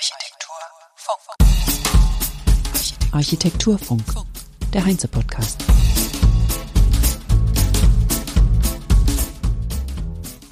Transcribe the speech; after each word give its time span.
Architekturfunk. 0.00 1.36
Architekturfunk, 3.12 4.02
der 4.72 4.86
Heinze-Podcast. 4.86 5.62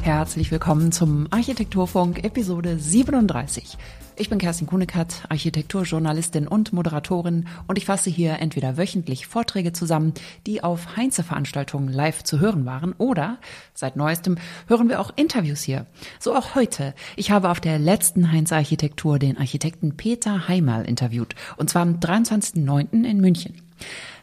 Herzlich 0.03 0.51
willkommen 0.51 0.93
zum 0.93 1.29
Architekturfunk 1.31 2.25
Episode 2.25 2.79
37. 2.79 3.79
Ich 4.21 4.29
bin 4.29 4.41
Kerstin 4.41 4.67
Kunekat, 4.67 5.23
Architekturjournalistin 5.29 6.49
und 6.49 6.73
Moderatorin 6.73 7.47
und 7.69 7.79
ich 7.79 7.85
fasse 7.85 8.11
hier 8.11 8.41
entweder 8.41 8.77
wöchentlich 8.77 9.29
Vorträge 9.29 9.73
zusammen, 9.73 10.13
die 10.45 10.65
auf 10.65 10.97
Heinze-Veranstaltungen 10.97 11.89
live 11.89 12.25
zu 12.25 12.41
hören 12.41 12.67
waren 12.67 12.95
oder 12.99 13.39
seit 13.75 13.95
neuestem 13.95 14.37
hören 14.67 14.89
wir 14.89 14.99
auch 14.99 15.13
Interviews 15.15 15.63
hier. 15.63 15.87
So 16.19 16.35
auch 16.35 16.57
heute. 16.57 16.95
Ich 17.15 17.31
habe 17.31 17.49
auf 17.49 17.61
der 17.61 17.79
letzten 17.79 18.33
Heinze 18.33 18.57
Architektur 18.57 19.21
den 19.21 19.39
Architekten 19.39 19.97
Peter 19.97 20.49
Heimal 20.49 20.85
interviewt 20.85 21.37
und 21.57 21.71
zwar 21.71 21.83
am 21.83 22.01
23.09. 22.01 23.05
in 23.05 23.21
München. 23.21 23.63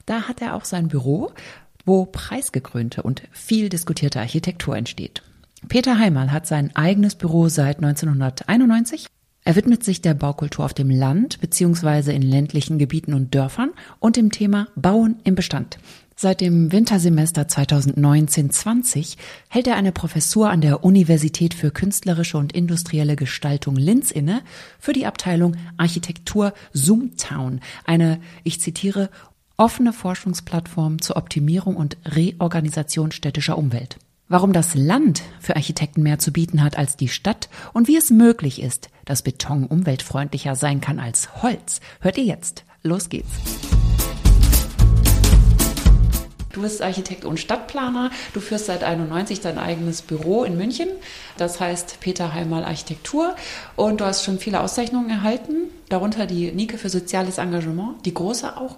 Da 0.06 0.24
hat 0.24 0.42
er 0.42 0.56
auch 0.56 0.66
sein 0.66 0.90
Büro, 0.90 1.32
wo 1.86 2.06
preisgekrönte 2.06 3.02
und 3.02 3.24
viel 3.32 3.70
diskutierte 3.70 4.20
Architektur 4.20 4.76
entsteht. 4.76 5.24
Peter 5.70 5.98
Heimal 5.98 6.34
hat 6.34 6.48
sein 6.48 6.76
eigenes 6.76 7.16
Büro 7.16 7.48
seit 7.48 7.78
1991 7.78 9.08
er 9.46 9.56
widmet 9.56 9.84
sich 9.84 10.02
der 10.02 10.16
Baukultur 10.16 10.66
auf 10.66 10.74
dem 10.74 10.90
Land 10.90 11.40
bzw. 11.40 12.14
in 12.14 12.24
ländlichen 12.24 12.80
Gebieten 12.80 13.14
und 13.14 13.34
Dörfern 13.36 13.72
und 14.00 14.18
dem 14.18 14.32
Thema 14.32 14.68
Bauen 14.76 15.20
im 15.24 15.36
Bestand. 15.36 15.78
Seit 16.18 16.42
dem 16.42 16.72
Wintersemester 16.72 17.44
2019-20 17.44 19.18
hält 19.48 19.68
er 19.68 19.76
eine 19.76 19.92
Professur 19.92 20.50
an 20.50 20.62
der 20.62 20.84
Universität 20.84 21.54
für 21.54 21.70
künstlerische 21.70 22.38
und 22.38 22.54
industrielle 22.54 23.16
Gestaltung 23.16 23.76
Linz 23.76 24.12
inne 24.12 24.42
für 24.80 24.94
die 24.94 25.06
Abteilung 25.06 25.58
Architektur 25.78 26.54
Zoomtown, 26.74 27.60
eine, 27.86 28.20
ich 28.44 28.62
zitiere, 28.62 29.12
offene 29.58 29.94
Forschungsplattform 29.94 31.02
zur 31.02 31.18
Optimierung 31.18 31.76
und 31.76 31.98
Reorganisation 32.06 33.12
städtischer 33.12 33.58
Umwelt. 33.58 33.98
Warum 34.28 34.54
das 34.54 34.74
Land 34.74 35.22
für 35.40 35.56
Architekten 35.56 36.02
mehr 36.02 36.18
zu 36.18 36.34
bieten 36.34 36.64
hat 36.64 36.80
als 36.80 36.98
die 36.98 37.10
Stadt 37.10 37.48
und 37.74 37.88
wie 37.88 37.96
es 37.96 38.10
möglich 38.10 38.60
ist, 38.60 38.90
dass 39.06 39.22
Beton 39.22 39.68
umweltfreundlicher 39.68 40.56
sein 40.56 40.82
kann 40.82 41.00
als 41.00 41.44
Holz, 41.44 41.80
hört 42.00 42.18
ihr 42.18 42.24
jetzt. 42.24 42.66
Los 42.82 43.10
geht's. 43.10 43.30
Du 46.54 46.62
bist 46.64 46.82
Architekt 46.82 47.24
und 47.24 47.40
Stadtplaner. 47.40 48.10
Du 48.34 48.40
führst 48.40 48.66
seit 48.66 48.84
91 48.84 49.42
dein 49.42 49.60
eigenes 49.60 50.02
Büro 50.02 50.44
in 50.44 50.58
München. 50.58 50.88
Das 51.38 51.60
heißt 51.60 52.00
Peter 52.00 52.34
Heimal 52.34 52.64
Architektur. 52.64 53.36
Und 53.76 54.02
du 54.02 54.06
hast 54.06 54.24
schon 54.24 54.40
viele 54.40 54.62
Auszeichnungen 54.62 55.12
erhalten, 55.12 55.70
darunter 55.90 56.26
die 56.26 56.52
Nike 56.52 56.80
für 56.80 56.90
soziales 56.90 57.38
Engagement, 57.38 58.04
die 58.06 58.14
große 58.16 58.58
auch. 58.58 58.78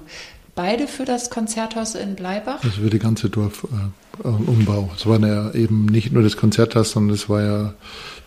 Beide 0.56 0.90
für 0.90 1.06
das 1.06 1.30
Konzerthaus 1.30 1.96
in 1.96 2.16
Bleibach? 2.16 2.64
Also 2.64 2.82
für 2.82 2.90
die 2.90 3.00
ganze 3.00 3.30
Dorfumbau. 3.30 3.92
Äh, 4.24 4.92
es 4.96 5.06
war 5.06 5.20
ja 5.20 5.52
eben 5.52 5.86
nicht 5.86 6.12
nur 6.12 6.24
das 6.24 6.38
Konzerthaus, 6.38 6.92
sondern 6.92 7.16
es 7.16 7.30
war 7.30 7.42
ja 7.42 7.74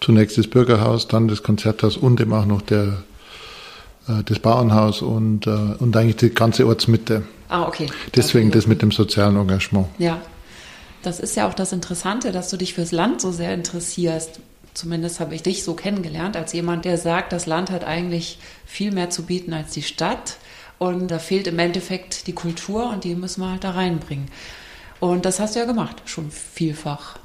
zunächst 0.01 0.39
das 0.39 0.47
Bürgerhaus, 0.47 1.09
dann 1.09 1.29
das 1.29 1.43
Konzerthaus 1.43 1.97
und 1.97 2.21
eben 2.21 2.33
auch 2.33 2.47
noch 2.47 2.63
der, 2.63 3.03
äh, 4.09 4.23
das 4.25 4.39
Bauernhaus 4.39 5.03
und, 5.03 5.47
äh, 5.47 5.51
und 5.79 5.97
eigentlich 5.97 6.17
die 6.17 6.31
ganze 6.31 6.67
Ortsmitte. 6.67 7.23
Ah, 7.49 7.67
okay. 7.67 7.87
Deswegen 8.15 8.51
das 8.51 8.67
mit 8.67 8.83
dem 8.83 8.93
sozialen 8.93 9.37
Engagement. 9.37 9.89
Ja, 9.99 10.21
das 11.03 11.19
ist 11.19 11.37
ja 11.37 11.49
auch 11.49 11.55
das 11.55 11.73
Interessante, 11.73 12.31
dass 12.33 12.51
du 12.51 12.57
dich 12.57 12.75
fürs 12.75 12.93
Land 12.93 13.21
so 13.21 13.33
sehr 13.33 13.55
interessierst. 13.55 14.41
Zumindest 14.75 15.19
habe 15.19 15.35
ich 15.35 15.43
dich 15.43 15.65
so 15.65 15.75
kennengelernt 15.75 16.37
als 16.37 16.53
jemand, 16.53 16.85
der 16.85 16.97
sagt, 16.97 17.33
das 17.33 17.47
Land 17.47 17.71
hat 17.71 17.85
eigentlich 17.85 18.39
viel 18.65 18.93
mehr 18.93 19.11
zu 19.11 19.25
bieten 19.25 19.53
als 19.53 19.73
die 19.73 19.83
Stadt. 19.83 20.37
Und 20.79 21.11
da 21.11 21.19
fehlt 21.19 21.47
im 21.47 21.59
Endeffekt 21.59 22.27
die 22.27 22.33
Kultur 22.33 22.89
und 22.91 23.05
die 23.05 23.15
müssen 23.15 23.43
wir 23.43 23.51
halt 23.51 23.65
da 23.65 23.73
reinbringen. 23.73 24.29
Und 25.01 25.25
das 25.25 25.41
hast 25.41 25.57
du 25.57 25.61
ja 25.61 25.67
gemacht, 25.67 26.03
schon 26.05 26.31
vielfach. 26.31 27.17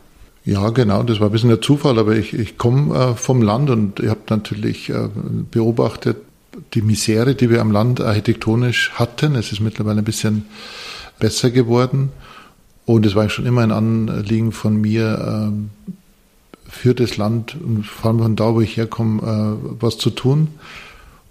Ja, 0.46 0.70
genau, 0.70 1.04
das 1.04 1.20
war 1.20 1.28
ein 1.30 1.32
bisschen 1.32 1.50
der 1.50 1.62
Zufall, 1.62 2.00
aber 2.00 2.16
ich, 2.16 2.34
ich 2.34 2.58
komme 2.58 2.96
äh, 2.96 3.16
vom 3.16 3.42
Land 3.42 3.70
und 3.70 4.00
ich 4.00 4.10
habe 4.10 4.22
natürlich 4.30 4.90
äh, 4.90 5.10
beobachtet 5.52 6.18
die 6.74 6.82
Misere, 6.82 7.36
die 7.36 7.50
wir 7.50 7.62
am 7.62 7.72
Land 7.72 8.00
architektonisch 8.00 8.92
hatten. 8.94 9.36
Es 9.36 9.52
ist 9.52 9.60
mittlerweile 9.60 10.00
ein 10.00 10.06
bisschen 10.06 10.46
besser 11.20 11.52
geworden 11.52 12.12
und 12.86 13.06
es 13.06 13.16
war 13.16 13.30
schon 13.30 13.46
immer 13.46 13.62
ein 13.62 13.72
Anliegen 13.72 14.52
von 14.52 14.80
mir, 14.80 15.52
äh, 15.52 15.90
für 16.70 16.94
das 16.94 17.18
Land 17.18 17.56
und 17.56 17.86
vor 17.86 18.12
allem 18.12 18.20
von 18.20 18.36
da, 18.36 18.54
wo 18.54 18.62
ich 18.62 18.78
herkomme, 18.78 19.22
äh, 19.22 19.76
was 19.80 19.98
zu 19.98 20.10
tun. 20.10 20.50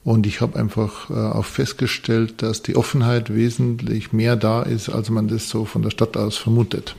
Und 0.05 0.27
ich 0.27 0.43
habe 0.43 0.59
einfach 0.59 1.09
äh, 1.09 1.15
auch 1.15 1.47
festgestellt, 1.47 2.43
dass 2.43 2.61
die 2.63 2.77
Offenheit 2.77 3.35
wesentlich 3.35 4.13
mehr 4.13 4.37
da 4.37 4.63
ist, 4.63 4.91
als 4.91 5.09
man 5.09 5.29
das 5.29 5.49
so 5.49 5.65
von 5.65 5.83
der 5.83 5.91
Stadt 5.91 6.17
aus 6.17 6.37
vermutet. 6.37 6.95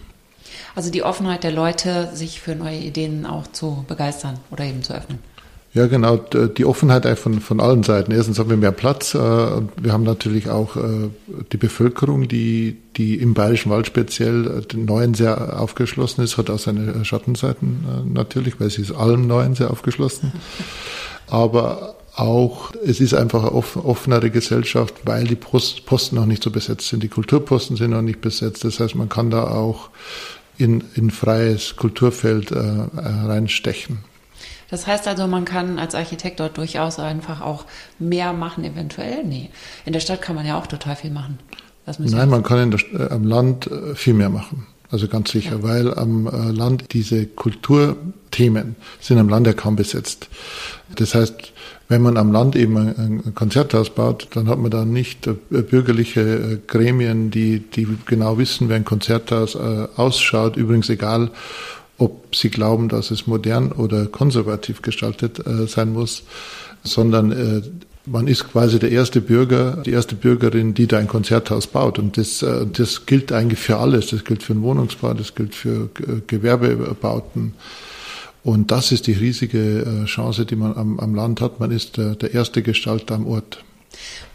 Also 0.73 0.89
die 0.89 1.03
Offenheit 1.03 1.43
der 1.43 1.51
Leute, 1.51 2.09
sich 2.13 2.41
für 2.41 2.55
neue 2.55 2.79
Ideen 2.79 3.25
auch 3.25 3.47
zu 3.47 3.85
begeistern 3.88 4.39
oder 4.49 4.66
eben 4.66 4.81
zu 4.81 4.93
öffnen. 4.95 5.19
Ja, 5.75 5.88
genau, 5.88 6.16
die 6.16 6.63
Offenheit 6.63 7.05
von, 7.19 7.41
von 7.41 7.59
allen 7.59 7.83
Seiten. 7.83 8.13
Erstens 8.13 8.39
haben 8.39 8.49
wir 8.49 8.55
mehr 8.55 8.71
Platz. 8.71 9.13
Äh, 9.13 9.19
wir 9.19 9.91
haben 9.91 10.03
natürlich 10.03 10.49
auch 10.49 10.75
äh, 10.75 11.09
die 11.51 11.57
Bevölkerung, 11.57 12.27
die, 12.27 12.77
die 12.95 13.16
im 13.17 13.35
Bayerischen 13.35 13.72
Wald 13.72 13.85
speziell 13.85 14.61
den 14.61 14.85
Neuen 14.85 15.13
sehr 15.13 15.59
aufgeschlossen 15.59 16.23
ist, 16.23 16.37
hat 16.37 16.49
auch 16.49 16.59
seine 16.59 17.05
Schattenseiten 17.05 17.85
natürlich, 18.11 18.59
weil 18.59 18.69
sie 18.72 18.81
ist 18.81 18.93
allem 18.93 19.27
Neuen 19.27 19.53
sehr 19.53 19.69
aufgeschlossen. 19.69 20.31
Aber 21.27 21.95
auch, 22.15 22.71
es 22.83 23.01
ist 23.01 23.13
einfach 23.13 23.43
eine 23.43 23.53
offenere 23.53 24.29
Gesellschaft, 24.31 24.93
weil 25.05 25.25
die 25.25 25.35
Posten 25.35 26.15
noch 26.15 26.25
nicht 26.25 26.43
so 26.43 26.51
besetzt 26.51 26.87
sind. 26.87 27.03
Die 27.03 27.09
Kulturposten 27.09 27.75
sind 27.75 27.91
noch 27.91 28.01
nicht 28.01 28.21
besetzt. 28.21 28.63
Das 28.63 28.79
heißt, 28.79 28.95
man 28.95 29.09
kann 29.09 29.29
da 29.29 29.43
auch 29.49 29.89
in, 30.57 30.83
in 30.95 31.11
freies 31.11 31.75
Kulturfeld 31.75 32.51
äh, 32.51 32.55
äh, 32.55 32.87
reinstechen. 32.95 33.99
Das 34.69 34.87
heißt 34.87 35.07
also, 35.07 35.27
man 35.27 35.45
kann 35.45 35.77
als 35.77 35.93
Architekt 35.93 36.39
dort 36.39 36.57
durchaus 36.57 36.99
einfach 36.99 37.41
auch 37.41 37.65
mehr 37.99 38.33
machen, 38.33 38.63
eventuell? 38.63 39.23
Nee. 39.23 39.49
In 39.85 39.93
der 39.93 39.99
Stadt 39.99 40.21
kann 40.21 40.35
man 40.35 40.45
ja 40.45 40.57
auch 40.57 40.67
total 40.67 40.95
viel 40.95 41.11
machen. 41.11 41.39
Nein, 41.99 42.29
man 42.29 42.41
kann 42.41 42.71
der, 42.71 42.79
äh, 42.93 43.13
am 43.13 43.25
Land 43.25 43.67
äh, 43.67 43.93
viel 43.93 44.15
mehr 44.15 44.29
machen. 44.29 44.65
Also 44.91 45.07
ganz 45.07 45.31
sicher, 45.31 45.57
ja. 45.57 45.63
weil 45.63 45.94
am 45.94 46.28
äh, 46.28 46.51
Land 46.51 46.94
diese 46.94 47.25
Kulturthemen 47.25 48.75
sind 49.00 49.18
am 49.18 49.29
Land 49.29 49.47
ja 49.47 49.53
kaum 49.53 49.75
besetzt. 49.75 50.29
Das 50.96 51.16
heißt, 51.16 51.53
wenn 51.88 52.01
man 52.01 52.18
am 52.18 52.31
Land 52.31 52.56
eben 52.56 52.78
ein 52.78 53.35
Konzerthaus 53.35 53.90
baut, 53.90 54.28
dann 54.34 54.47
hat 54.47 54.59
man 54.59 54.72
da 54.72 54.85
nicht 54.85 55.28
äh, 55.28 55.34
bürgerliche 55.34 56.22
äh, 56.22 56.57
Gremien, 56.68 57.31
die, 57.31 57.59
die 57.59 57.88
genau 58.06 58.38
wissen, 58.38 58.69
wie 58.69 58.73
ein 58.73 58.85
Konzerthaus 58.85 59.56
ausschaut. 59.56 60.57
Übrigens 60.57 60.90
egal, 60.90 61.31
ob 61.97 62.35
sie 62.35 62.50
glauben, 62.50 62.90
dass 62.90 63.12
es 63.12 63.25
modern 63.25 63.72
oder 63.72 64.06
konservativ 64.07 64.81
gestaltet 64.81 65.41
sein 65.67 65.94
muss, 65.94 66.23
sondern 66.84 67.81
man 68.05 68.27
ist 68.27 68.51
quasi 68.51 68.79
der 68.79 68.91
erste 68.91 69.21
Bürger, 69.21 69.83
die 69.85 69.91
erste 69.91 70.16
Bürgerin, 70.16 70.73
die 70.73 70.88
da 70.88 70.97
ein 70.97 71.07
Konzerthaus 71.07 71.67
baut. 71.67 71.99
Und 71.99 72.17
das, 72.17 72.45
das 72.73 73.05
gilt 73.05 73.31
eigentlich 73.31 73.59
für 73.59 73.77
alles. 73.77 74.07
Das 74.07 74.23
gilt 74.23 74.43
für 74.43 74.53
den 74.53 74.61
Wohnungsbau, 74.61 75.13
das 75.13 75.35
gilt 75.35 75.55
für 75.55 75.89
Gewerbebauten. 76.27 77.53
Und 78.45 78.69
das 78.69 78.91
ist 78.91 79.07
die 79.07 79.13
riesige 79.13 80.03
äh, 80.03 80.05
Chance, 80.05 80.45
die 80.45 80.55
man 80.55 80.77
am, 80.77 80.99
am 80.99 81.16
Land 81.16 81.41
hat. 81.41 81.59
Man 81.59 81.71
ist 81.71 81.97
der, 81.97 82.13
der 82.16 82.35
erste 82.35 82.61
Gestalter 82.61 83.16
am 83.16 83.25
Ort. 83.25 83.63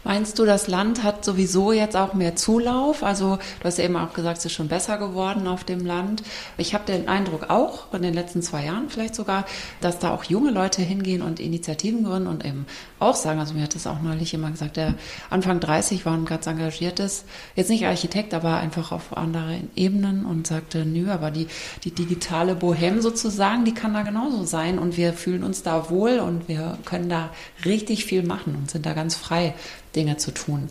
Meinst 0.03 0.39
du, 0.39 0.45
das 0.45 0.67
Land 0.67 1.03
hat 1.03 1.23
sowieso 1.23 1.71
jetzt 1.71 1.95
auch 1.95 2.15
mehr 2.15 2.35
Zulauf? 2.35 3.03
Also 3.03 3.37
du 3.59 3.65
hast 3.65 3.77
ja 3.77 3.85
eben 3.85 3.95
auch 3.95 4.13
gesagt, 4.13 4.39
es 4.39 4.45
ist 4.45 4.53
schon 4.53 4.67
besser 4.67 4.97
geworden 4.97 5.47
auf 5.47 5.63
dem 5.63 5.85
Land. 5.85 6.23
Ich 6.57 6.73
habe 6.73 6.85
den 6.85 7.07
Eindruck 7.07 7.49
auch 7.49 7.93
in 7.93 8.01
den 8.01 8.15
letzten 8.15 8.41
zwei 8.41 8.65
Jahren 8.65 8.89
vielleicht 8.89 9.13
sogar, 9.13 9.45
dass 9.79 9.99
da 9.99 10.11
auch 10.11 10.23
junge 10.23 10.49
Leute 10.49 10.81
hingehen 10.81 11.21
und 11.21 11.39
Initiativen 11.39 12.03
gründen 12.03 12.27
und 12.27 12.43
eben 12.43 12.65
auch 12.99 13.15
sagen, 13.15 13.39
also 13.39 13.53
mir 13.53 13.63
hat 13.63 13.75
das 13.75 13.85
auch 13.85 14.01
neulich 14.01 14.31
jemand 14.31 14.53
gesagt, 14.53 14.77
der 14.77 14.95
Anfang 15.29 15.59
30 15.59 16.05
war 16.05 16.13
und 16.13 16.25
ganz 16.25 16.47
engagiert 16.47 16.99
ist, 16.99 17.25
jetzt 17.55 17.69
nicht 17.69 17.85
Architekt, 17.85 18.33
aber 18.33 18.57
einfach 18.57 18.91
auf 18.91 19.15
anderen 19.15 19.69
Ebenen 19.75 20.25
und 20.25 20.47
sagte, 20.47 20.85
nö, 20.85 21.11
aber 21.11 21.29
die, 21.29 21.47
die 21.83 21.91
digitale 21.91 22.53
Bohème 22.53 23.01
sozusagen, 23.01 23.65
die 23.65 23.73
kann 23.73 23.93
da 23.93 24.01
genauso 24.01 24.45
sein 24.45 24.79
und 24.79 24.97
wir 24.97 25.13
fühlen 25.13 25.43
uns 25.43 25.61
da 25.61 25.89
wohl 25.89 26.19
und 26.19 26.47
wir 26.47 26.77
können 26.85 27.09
da 27.09 27.29
richtig 27.65 28.05
viel 28.05 28.23
machen 28.23 28.55
und 28.55 28.71
sind 28.71 28.85
da 28.85 28.93
ganz 28.93 29.15
frei. 29.15 29.53
Dinge 29.95 30.17
zu 30.17 30.33
tun. 30.33 30.69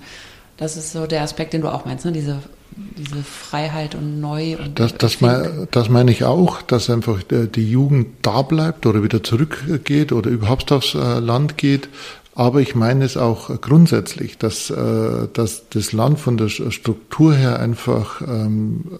Das 0.56 0.76
ist 0.76 0.92
so 0.92 1.06
der 1.06 1.22
Aspekt, 1.22 1.52
den 1.52 1.62
du 1.62 1.68
auch 1.68 1.84
meinst, 1.86 2.04
ne? 2.04 2.12
diese, 2.12 2.42
diese 2.76 3.22
Freiheit 3.22 3.94
und 3.94 4.20
neu. 4.20 4.58
Und 4.58 4.78
das, 4.78 4.94
das, 4.96 5.20
mein, 5.20 5.68
das 5.70 5.88
meine 5.88 6.10
ich 6.10 6.24
auch, 6.24 6.60
dass 6.62 6.90
einfach 6.90 7.22
die 7.22 7.70
Jugend 7.70 8.08
da 8.22 8.42
bleibt 8.42 8.84
oder 8.84 9.02
wieder 9.02 9.24
zurückgeht 9.24 10.12
oder 10.12 10.28
überhaupt 10.30 10.70
aufs 10.72 10.94
äh, 10.94 11.18
Land 11.18 11.56
geht. 11.56 11.88
Aber 12.34 12.60
ich 12.60 12.74
meine 12.74 13.04
es 13.04 13.16
auch 13.16 13.60
grundsätzlich, 13.60 14.38
dass, 14.38 14.70
äh, 14.70 15.28
dass 15.32 15.68
das 15.70 15.92
Land 15.92 16.20
von 16.20 16.36
der 16.36 16.48
Struktur 16.48 17.34
her 17.34 17.58
einfach 17.58 18.20
ähm, 18.20 18.98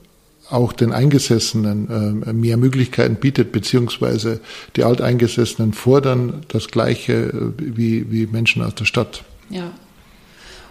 auch 0.50 0.72
den 0.72 0.92
Eingesessenen 0.92 2.24
äh, 2.26 2.32
mehr 2.32 2.56
Möglichkeiten 2.56 3.16
bietet, 3.16 3.52
beziehungsweise 3.52 4.40
die 4.76 4.84
Alteingesessenen 4.84 5.72
fordern 5.72 6.42
das 6.48 6.68
Gleiche 6.68 7.12
äh, 7.12 7.52
wie, 7.56 8.10
wie 8.10 8.26
Menschen 8.26 8.62
aus 8.62 8.74
der 8.74 8.84
Stadt. 8.84 9.24
Ja. 9.48 9.70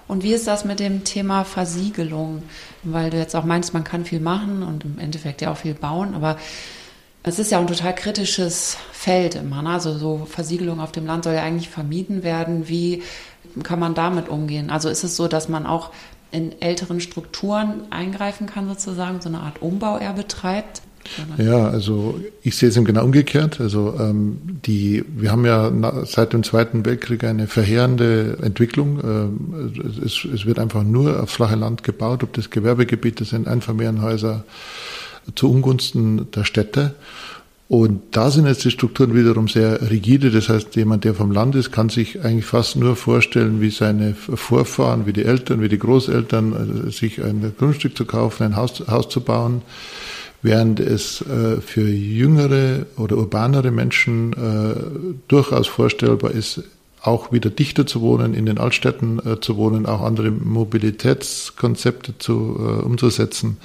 Und 0.10 0.24
wie 0.24 0.34
ist 0.34 0.48
das 0.48 0.66
mit 0.66 0.80
dem 0.80 1.04
Thema 1.04 1.44
Versiegelung? 1.44 2.42
Weil 2.82 3.12
du 3.12 3.18
jetzt 3.18 3.36
auch 3.36 3.44
meinst, 3.44 3.76
man 3.76 3.84
kann 3.84 4.06
viel 4.06 4.20
machen 4.20 4.64
und 4.64 4.84
im 4.84 4.98
Endeffekt 4.98 5.40
ja 5.40 5.52
auch 5.52 5.58
viel 5.58 5.76
bauen, 5.76 6.16
aber 6.16 6.38
es 7.22 7.38
ist 7.38 7.52
ja 7.52 7.60
ein 7.60 7.68
total 7.68 7.94
kritisches 7.94 8.76
Feld 8.92 9.36
immer. 9.36 9.62
Ne? 9.62 9.70
Also 9.70 9.96
so 9.96 10.26
Versiegelung 10.26 10.80
auf 10.80 10.92
dem 10.92 11.06
Land 11.06 11.26
soll 11.26 11.36
ja 11.36 11.44
eigentlich 11.44 11.70
vermieden 11.70 12.24
werden. 12.24 12.68
Wie 12.68 13.04
kann 13.62 13.78
man 13.78 13.94
damit 13.94 14.30
umgehen? 14.30 14.72
Also 14.72 14.90
ist 14.90 15.04
es 15.04 15.16
so, 15.16 15.28
dass 15.28 15.48
man 15.48 15.68
auch 15.68 15.92
in 16.32 16.60
älteren 16.60 17.02
Strukturen 17.02 17.84
eingreifen 17.92 18.48
kann, 18.48 18.68
sozusagen, 18.68 19.22
so 19.22 19.30
eine 19.30 19.42
Art 19.42 19.62
Umbau 19.62 20.00
eher 20.00 20.14
betreibt? 20.14 20.82
Ja, 21.38 21.68
also 21.68 22.20
ich 22.44 22.56
sehe 22.56 22.70
es 22.70 22.78
eben 22.78 22.86
genau 22.86 23.04
umgekehrt. 23.04 23.60
Also 23.60 23.96
ähm, 24.00 24.38
die, 24.66 25.04
wir 25.16 25.32
haben 25.32 25.46
ja 25.46 25.72
seit 26.06 26.34
dem 26.34 26.44
Zweiten 26.44 26.86
Weltkrieg 26.86 27.24
eine 27.24 27.48
verheerende 27.48 28.38
Entwicklung. 28.42 29.00
Ähm, 29.04 29.74
es, 30.06 30.26
es, 30.26 30.46
wird 30.46 30.60
einfach 30.60 30.84
nur 30.84 31.22
aufs 31.22 31.34
flache 31.34 31.56
Land 31.56 31.84
gebaut, 31.84 32.24
ob 32.24 32.34
das 32.34 32.50
Gewerbegebiete 32.50 33.26
sind, 33.26 33.48
Einfamilienhäuser 33.48 34.44
zu 35.36 35.52
Ungunsten 35.52 36.32
der 36.32 36.44
Städte. 36.44 36.96
Und 37.70 38.02
da 38.18 38.32
sind 38.32 38.48
jetzt 38.48 38.66
die 38.66 38.72
Strukturen 38.72 39.14
wiederum 39.14 39.48
sehr 39.48 39.92
rigide. 39.92 40.32
Das 40.32 40.50
heißt, 40.50 40.76
jemand, 40.76 41.04
der 41.04 41.14
vom 41.14 41.32
Land 41.32 41.54
ist, 41.54 41.72
kann 41.72 41.90
sich 41.90 42.26
eigentlich 42.26 42.46
fast 42.46 42.76
nur 42.76 42.96
vorstellen, 42.96 43.62
wie 43.62 43.70
seine 43.70 44.16
Vorfahren, 44.16 45.06
wie 45.06 45.14
die 45.14 45.24
Eltern, 45.24 45.62
wie 45.62 45.70
die 45.70 45.78
Großeltern, 45.78 46.88
äh, 46.88 46.92
sich 46.92 47.24
ein 47.24 47.54
Grundstück 47.60 47.96
zu 47.96 48.06
kaufen, 48.06 48.44
ein 48.44 48.56
Haus, 48.56 48.84
Haus 48.88 49.08
zu 49.08 49.22
bauen. 49.22 49.62
Während 50.42 50.80
es 50.80 51.22
äh, 51.22 51.60
für 51.60 51.88
jüngere 51.88 52.86
oder 52.98 53.18
urbanere 53.18 53.72
Menschen 53.72 54.34
äh, 54.34 55.20
durchaus 55.28 55.68
vorstellbar 55.68 56.32
ist, 56.32 56.64
auch 57.02 57.32
wieder 57.32 57.50
dichter 57.50 57.86
zu 57.86 58.02
wohnen, 58.02 58.34
in 58.34 58.46
den 58.46 58.58
Altstädten 58.58 59.20
äh, 59.26 59.40
zu 59.40 59.58
wohnen, 59.58 59.86
auch 59.86 60.02
andere 60.02 60.32
Mobilitätskonzepte 60.32 62.18
zu, 62.18 62.58
äh, 62.60 62.84
umzusetzen, 62.84 63.58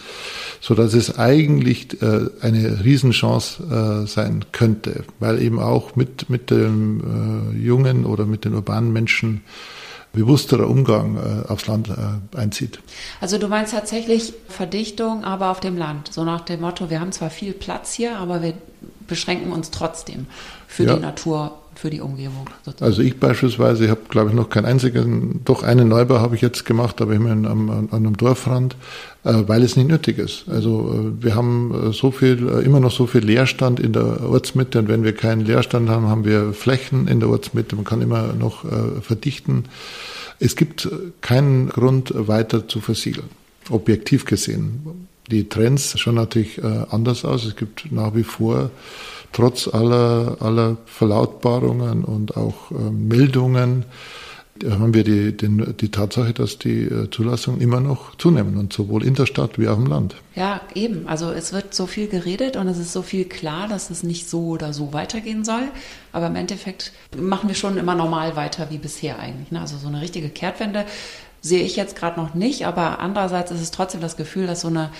so 0.61 0.75
dass 0.75 0.95
es 0.95 1.19
eigentlich 1.19 2.01
äh, 2.03 2.27
eine 2.41 2.85
Riesenchance 2.85 3.63
äh, 4.05 4.07
sein 4.07 4.45
könnte, 4.53 5.05
weil 5.19 5.43
eben 5.43 5.59
auch 5.59 5.97
mit, 5.97 6.31
mit 6.31 6.51
dem 6.51 7.53
äh, 7.55 7.59
jungen 7.59 8.05
oder 8.05 8.27
mit 8.27 8.45
den 8.45 8.55
urbanen 8.55 8.93
Menschen 8.93 9.43
bewussterer 10.15 10.69
Umgang 10.69 11.17
äh, 11.17 11.49
aufs 11.49 11.67
Land 11.67 11.89
äh, 11.89 12.37
einzieht. 12.37 12.79
Also 13.21 13.37
du 13.39 13.49
meinst 13.49 13.73
tatsächlich 13.73 14.33
Verdichtung, 14.49 15.25
aber 15.25 15.51
auf 15.51 15.61
dem 15.61 15.77
Land. 15.77 16.13
So 16.13 16.25
nach 16.25 16.41
dem 16.41 16.61
Motto, 16.61 16.89
wir 16.89 17.01
haben 17.01 17.13
zwar 17.13 17.31
viel 17.31 17.53
Platz 17.53 17.93
hier, 17.93 18.17
aber 18.17 18.43
wir 18.43 18.55
beschränken 19.07 19.53
uns 19.53 19.71
trotzdem 19.71 20.27
für 20.67 20.85
ja. 20.85 20.95
die 20.95 21.01
Natur 21.01 21.59
für 21.77 21.91
die 21.91 22.01
Umgebung. 22.01 22.49
Sozusagen. 22.65 22.85
Also 22.85 23.03
ich 23.03 23.19
beispielsweise 23.19 23.89
habe, 23.91 24.03
glaube 24.09 24.31
ich, 24.31 24.37
noch 24.37 24.51
keinen 24.51 24.67
einzigen, 24.67 25.41
doch 25.45 25.63
einen 25.63 25.89
Neubau 25.89 26.21
habe 26.21 26.37
ich 26.37 26.43
jetzt 26.43 26.65
gemacht, 26.65 27.01
aber 27.01 27.15
immer 27.15 27.31
an, 27.31 27.89
einem 27.91 28.17
Dorfrand, 28.17 28.77
äh, 29.25 29.43
weil 29.47 29.63
es 29.63 29.77
nicht 29.77 29.89
nötig 29.89 30.19
ist. 30.19 30.45
Also 30.49 30.93
äh, 30.93 31.23
wir 31.23 31.35
haben 31.35 31.89
äh, 31.89 31.93
so 31.93 32.11
viel, 32.11 32.47
immer 32.65 32.81
noch 32.81 32.93
so 32.93 33.07
viel 33.07 33.25
Leerstand 33.25 33.81
in 33.81 33.93
der 33.93 34.23
Ortsmitte 34.29 34.79
und 34.79 34.89
wenn 34.89 35.03
wir 35.03 35.15
keinen 35.15 35.43
Leerstand 35.43 35.89
haben, 35.89 36.09
haben 36.09 36.25
wir 36.25 36.53
Flächen 36.53 37.09
in 37.09 37.21
der 37.21 37.29
Ortsmitte. 37.29 37.77
Man 37.77 37.85
kann 37.85 38.03
immer 38.03 38.33
noch 38.33 38.65
verdichten. 39.01 39.65
Es 40.41 40.57
gibt 40.57 40.89
keinen 41.21 41.69
Grund, 41.69 42.13
weiter 42.15 42.69
zu 42.69 42.81
versiegeln, 42.81 43.29
objektiv 43.71 44.25
gesehen. 44.25 45.09
Die 45.31 45.49
Trends 45.49 45.99
schauen 45.99 46.17
natürlich 46.17 46.63
anders 46.63 47.25
aus. 47.25 47.45
Es 47.45 47.57
gibt 47.57 47.91
nach 47.93 48.15
wie 48.15 48.25
vor 48.25 48.71
trotz 49.35 49.69
aller, 49.69 50.39
aller 50.41 50.79
Verlautbarungen 50.87 52.05
und 52.05 52.37
auch 52.37 52.71
äh, 52.71 52.91
Meldungen 52.91 53.85
haben 54.63 54.95
wir 54.95 55.03
die, 55.03 55.37
den, 55.37 55.75
die 55.81 55.91
Tatsache, 55.91 56.33
dass 56.33 56.59
die 56.59 56.83
äh, 56.83 57.11
Zulassungen 57.11 57.61
immer 57.61 57.81
noch 57.81 58.15
zunehmen 58.17 58.57
und 58.57 58.73
sowohl 58.73 59.05
in 59.05 59.15
der 59.15 59.27
Stadt 59.27 59.59
wie 59.59 59.67
auch 59.69 59.79
im 59.79 59.87
Land. 59.87 60.15
Ja, 60.37 60.61
eben. 60.75 61.09
Also 61.09 61.33
es 61.33 61.53
wird 61.53 61.75
so 61.75 61.87
viel 61.87 62.07
geredet 62.07 62.57
und 62.57 62.69
es 62.69 62.79
ist 62.79 62.93
so 62.93 63.03
viel 63.03 63.25
klar, 63.25 63.67
dass 63.67 63.91
es 63.91 64.05
nicht 64.05 64.31
so 64.31 64.47
oder 64.47 64.73
so 64.73 64.93
weitergehen 64.93 65.45
soll. 65.45 65.65
Aber 66.13 66.29
im 66.29 66.37
Endeffekt 66.37 66.93
machen 67.17 67.49
wir 67.49 67.57
schon 67.57 67.77
immer 67.77 67.97
normal 67.97 68.37
weiter 68.37 68.69
wie 68.71 68.79
bisher 68.79 69.19
eigentlich. 69.19 69.51
Ne? 69.51 69.61
Also 69.61 69.77
so 69.77 69.89
eine 69.89 70.01
richtige 70.01 70.29
Kehrtwende 70.29 70.85
sehe 71.45 71.63
ich 71.63 71.77
jetzt 71.77 71.95
gerade 71.95 72.19
noch 72.19 72.33
nicht, 72.33 72.67
aber 72.67 73.01
andererseits 73.01 73.51
ist 73.51 73.61
es 73.61 73.71
trotzdem 73.71 74.01
das 74.01 74.17
Gefühl, 74.17 74.47
dass 74.47 74.63
so 74.63 74.69
eine 74.69 74.91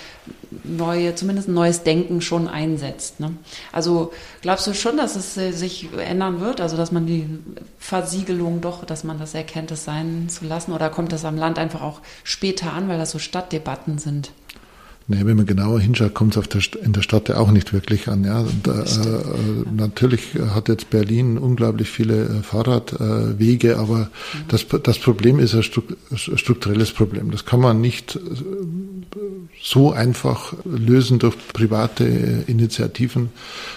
neue, 0.63 1.15
zumindest 1.15 1.49
ein 1.49 1.55
neues 1.55 1.85
Denken 1.85 2.21
schon 2.21 2.49
einsetzt. 2.49 3.19
Ne? 3.19 3.35
Also 3.73 4.13
glaubst 4.43 4.67
du 4.67 4.75
schon, 4.75 4.99
dass 4.99 5.17
es 5.17 5.39
äh, 5.39 5.53
sich 5.53 5.89
ändern 5.97 6.41
wird, 6.41 6.61
also 6.61 6.77
dass 6.77 6.93
man 6.93 7.07
die 7.07 7.27
Versiegelung 7.79 8.61
doch, 8.61 8.85
dass 8.85 9.05
man 9.05 9.19
das 9.19 9.33
erkennt, 9.33 9.71
es 9.71 9.85
sein 9.85 10.29
zu 10.29 10.45
lassen, 10.45 10.73
oder 10.73 10.91
kommt 10.91 11.13
das 11.13 11.25
am 11.25 11.39
Land 11.39 11.59
einfach 11.59 11.81
auch 11.81 12.01
später 12.25 12.75
an, 12.75 12.89
weil 12.89 12.99
das 12.99 13.13
so 13.13 13.19
Stadtdebatten 13.19 13.97
sind? 13.97 14.31
Nee, 15.07 15.27
wenn 15.27 15.37
man 15.37 15.45
genauer 15.45 15.81
hinschaut, 15.81 16.15
kommt 16.15 16.35
es 16.35 16.71
in 16.83 16.95
der 16.95 17.03
Stadt 17.03 17.29
ja 17.29 17.37
auch 17.37 17.51
nicht 17.51 17.75
wirklich 17.75 18.09
an. 18.09 18.25
Ja. 18.25 18.41
Und, 18.41 18.67
äh, 18.67 18.73
natürlich 19.71 20.35
hat 20.55 20.69
jetzt 20.69 20.89
Berlin 20.89 21.37
unglaublich 21.37 21.91
viele 21.91 22.25
äh, 22.25 22.43
Fahrradwege, 22.43 23.77
aber 23.77 23.99
mhm. 23.99 24.09
das, 24.49 24.67
das 24.83 24.99
Problem 24.99 25.39
ist 25.41 25.55
ein 25.55 25.63
strukturelles 25.63 26.93
Problem. 26.93 27.31
Das 27.31 27.45
kann 27.45 27.61
man 27.61 27.83
nicht 27.83 28.17
äh, 28.17 28.21
so 29.63 29.93
einfach 29.93 30.55
lösen 30.65 31.19
durch 31.19 31.37
private 31.53 32.05
äh, 32.05 32.51
Initiativen, 32.51 33.29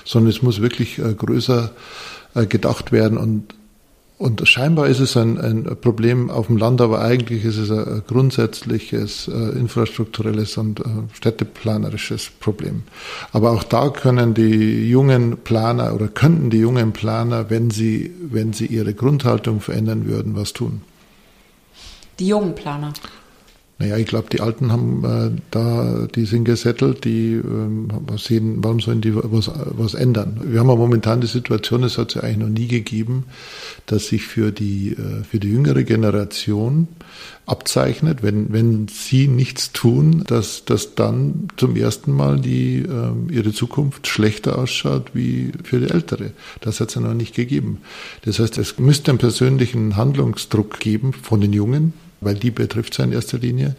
sondern 0.05 0.29
es 0.29 0.41
muss 0.41 0.61
wirklich 0.61 0.95
größer 1.17 1.71
gedacht 2.49 2.91
werden 2.91 3.17
und 3.17 3.55
und 4.17 4.47
scheinbar 4.47 4.87
ist 4.87 4.99
es 4.99 5.15
ein, 5.15 5.39
ein, 5.39 5.63
Problem 5.79 6.31
auf 6.31 6.47
dem 6.47 6.57
Land, 6.57 6.81
aber 6.81 7.01
eigentlich 7.01 7.45
ist 7.45 7.57
es 7.57 7.69
ein 7.69 8.01
grundsätzliches 8.07 9.27
äh, 9.27 9.31
infrastrukturelles 9.31 10.57
und 10.57 10.79
äh, 10.79 10.83
städteplanerisches 11.13 12.31
Problem. 12.39 12.81
Aber 13.31 13.51
auch 13.51 13.63
da 13.63 13.89
können 13.89 14.33
die 14.33 14.89
jungen 14.89 15.37
Planer 15.37 15.93
oder 15.93 16.07
könnten 16.07 16.49
die 16.49 16.57
jungen 16.57 16.93
Planer, 16.93 17.51
wenn 17.51 17.69
sie, 17.69 18.11
wenn 18.19 18.53
sie 18.53 18.65
ihre 18.65 18.95
Grundhaltung 18.95 19.61
verändern 19.61 20.07
würden, 20.07 20.35
was 20.35 20.51
tun. 20.53 20.81
Die 22.17 22.27
jungen 22.27 22.55
Planer. 22.55 22.93
Naja, 23.79 23.97
ich 23.97 24.07
glaube, 24.07 24.29
die 24.31 24.41
Alten 24.41 24.71
haben 24.71 25.03
äh, 25.03 25.41
da, 25.51 26.07
die 26.15 26.25
sind 26.25 26.45
gesettelt, 26.45 27.05
die 27.05 27.33
ähm, 27.33 27.89
sehen, 28.17 28.63
warum 28.63 28.79
sollen 28.79 29.01
die 29.01 29.13
was, 29.15 29.51
was 29.53 29.93
ändern? 29.93 30.41
Wir 30.45 30.61
haben 30.61 30.69
ja 30.69 30.75
momentan 30.75 31.21
die 31.21 31.27
Situation, 31.27 31.83
es 31.83 31.99
hat 31.99 32.09
es 32.09 32.15
ja 32.15 32.21
eigentlich 32.21 32.37
noch 32.37 32.49
nie 32.49 32.67
gegeben, 32.67 33.25
dass 33.85 34.07
sich 34.07 34.25
für 34.25 34.51
die, 34.51 34.93
äh, 34.93 35.23
für 35.23 35.39
die 35.39 35.49
jüngere 35.49 35.83
Generation 35.83 36.87
abzeichnet, 37.45 38.23
wenn, 38.23 38.51
wenn 38.51 38.87
sie 38.87 39.27
nichts 39.27 39.71
tun, 39.73 40.23
dass, 40.25 40.65
dass 40.65 40.95
dann 40.95 41.47
zum 41.57 41.75
ersten 41.75 42.11
Mal 42.11 42.39
die, 42.39 42.79
äh, 42.79 43.33
ihre 43.33 43.53
Zukunft 43.53 44.07
schlechter 44.07 44.57
ausschaut 44.57 45.11
wie 45.13 45.51
für 45.63 45.79
die 45.79 45.91
Ältere. 45.93 46.31
Das 46.61 46.79
hat 46.79 46.89
es 46.89 46.95
ja 46.95 47.01
noch 47.01 47.13
nicht 47.13 47.35
gegeben. 47.35 47.77
Das 48.23 48.39
heißt, 48.39 48.57
es 48.57 48.79
müsste 48.79 49.11
einen 49.11 49.19
persönlichen 49.19 49.95
Handlungsdruck 49.95 50.79
geben 50.79 51.13
von 51.13 51.41
den 51.41 51.53
Jungen, 51.53 51.93
weil 52.21 52.35
die 52.35 52.51
betrifft 52.51 52.93
es 52.93 52.99
in 52.99 53.11
erster 53.11 53.37
Linie. 53.37 53.75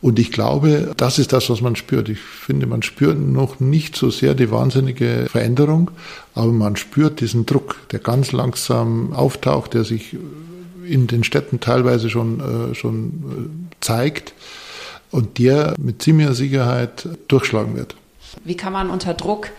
Und 0.00 0.18
ich 0.20 0.30
glaube, 0.30 0.92
das 0.96 1.18
ist 1.18 1.32
das, 1.32 1.50
was 1.50 1.60
man 1.60 1.74
spürt. 1.74 2.08
Ich 2.08 2.20
finde, 2.20 2.66
man 2.66 2.82
spürt 2.82 3.18
noch 3.18 3.58
nicht 3.58 3.96
so 3.96 4.10
sehr 4.10 4.34
die 4.34 4.50
wahnsinnige 4.50 5.26
Veränderung, 5.28 5.90
aber 6.34 6.52
man 6.52 6.76
spürt 6.76 7.20
diesen 7.20 7.46
Druck, 7.46 7.76
der 7.90 7.98
ganz 7.98 8.30
langsam 8.30 9.12
auftaucht, 9.12 9.74
der 9.74 9.82
sich 9.82 10.16
in 10.86 11.08
den 11.08 11.24
Städten 11.24 11.58
teilweise 11.58 12.10
schon, 12.10 12.40
äh, 12.40 12.74
schon 12.74 13.60
äh, 13.70 13.76
zeigt 13.80 14.34
und 15.10 15.38
der 15.38 15.74
mit 15.78 16.00
ziemlicher 16.00 16.34
Sicherheit 16.34 17.08
durchschlagen 17.26 17.76
wird. 17.76 17.96
Wie 18.44 18.56
kann 18.56 18.72
man 18.72 18.90
unter 18.90 19.14
Druck 19.14 19.50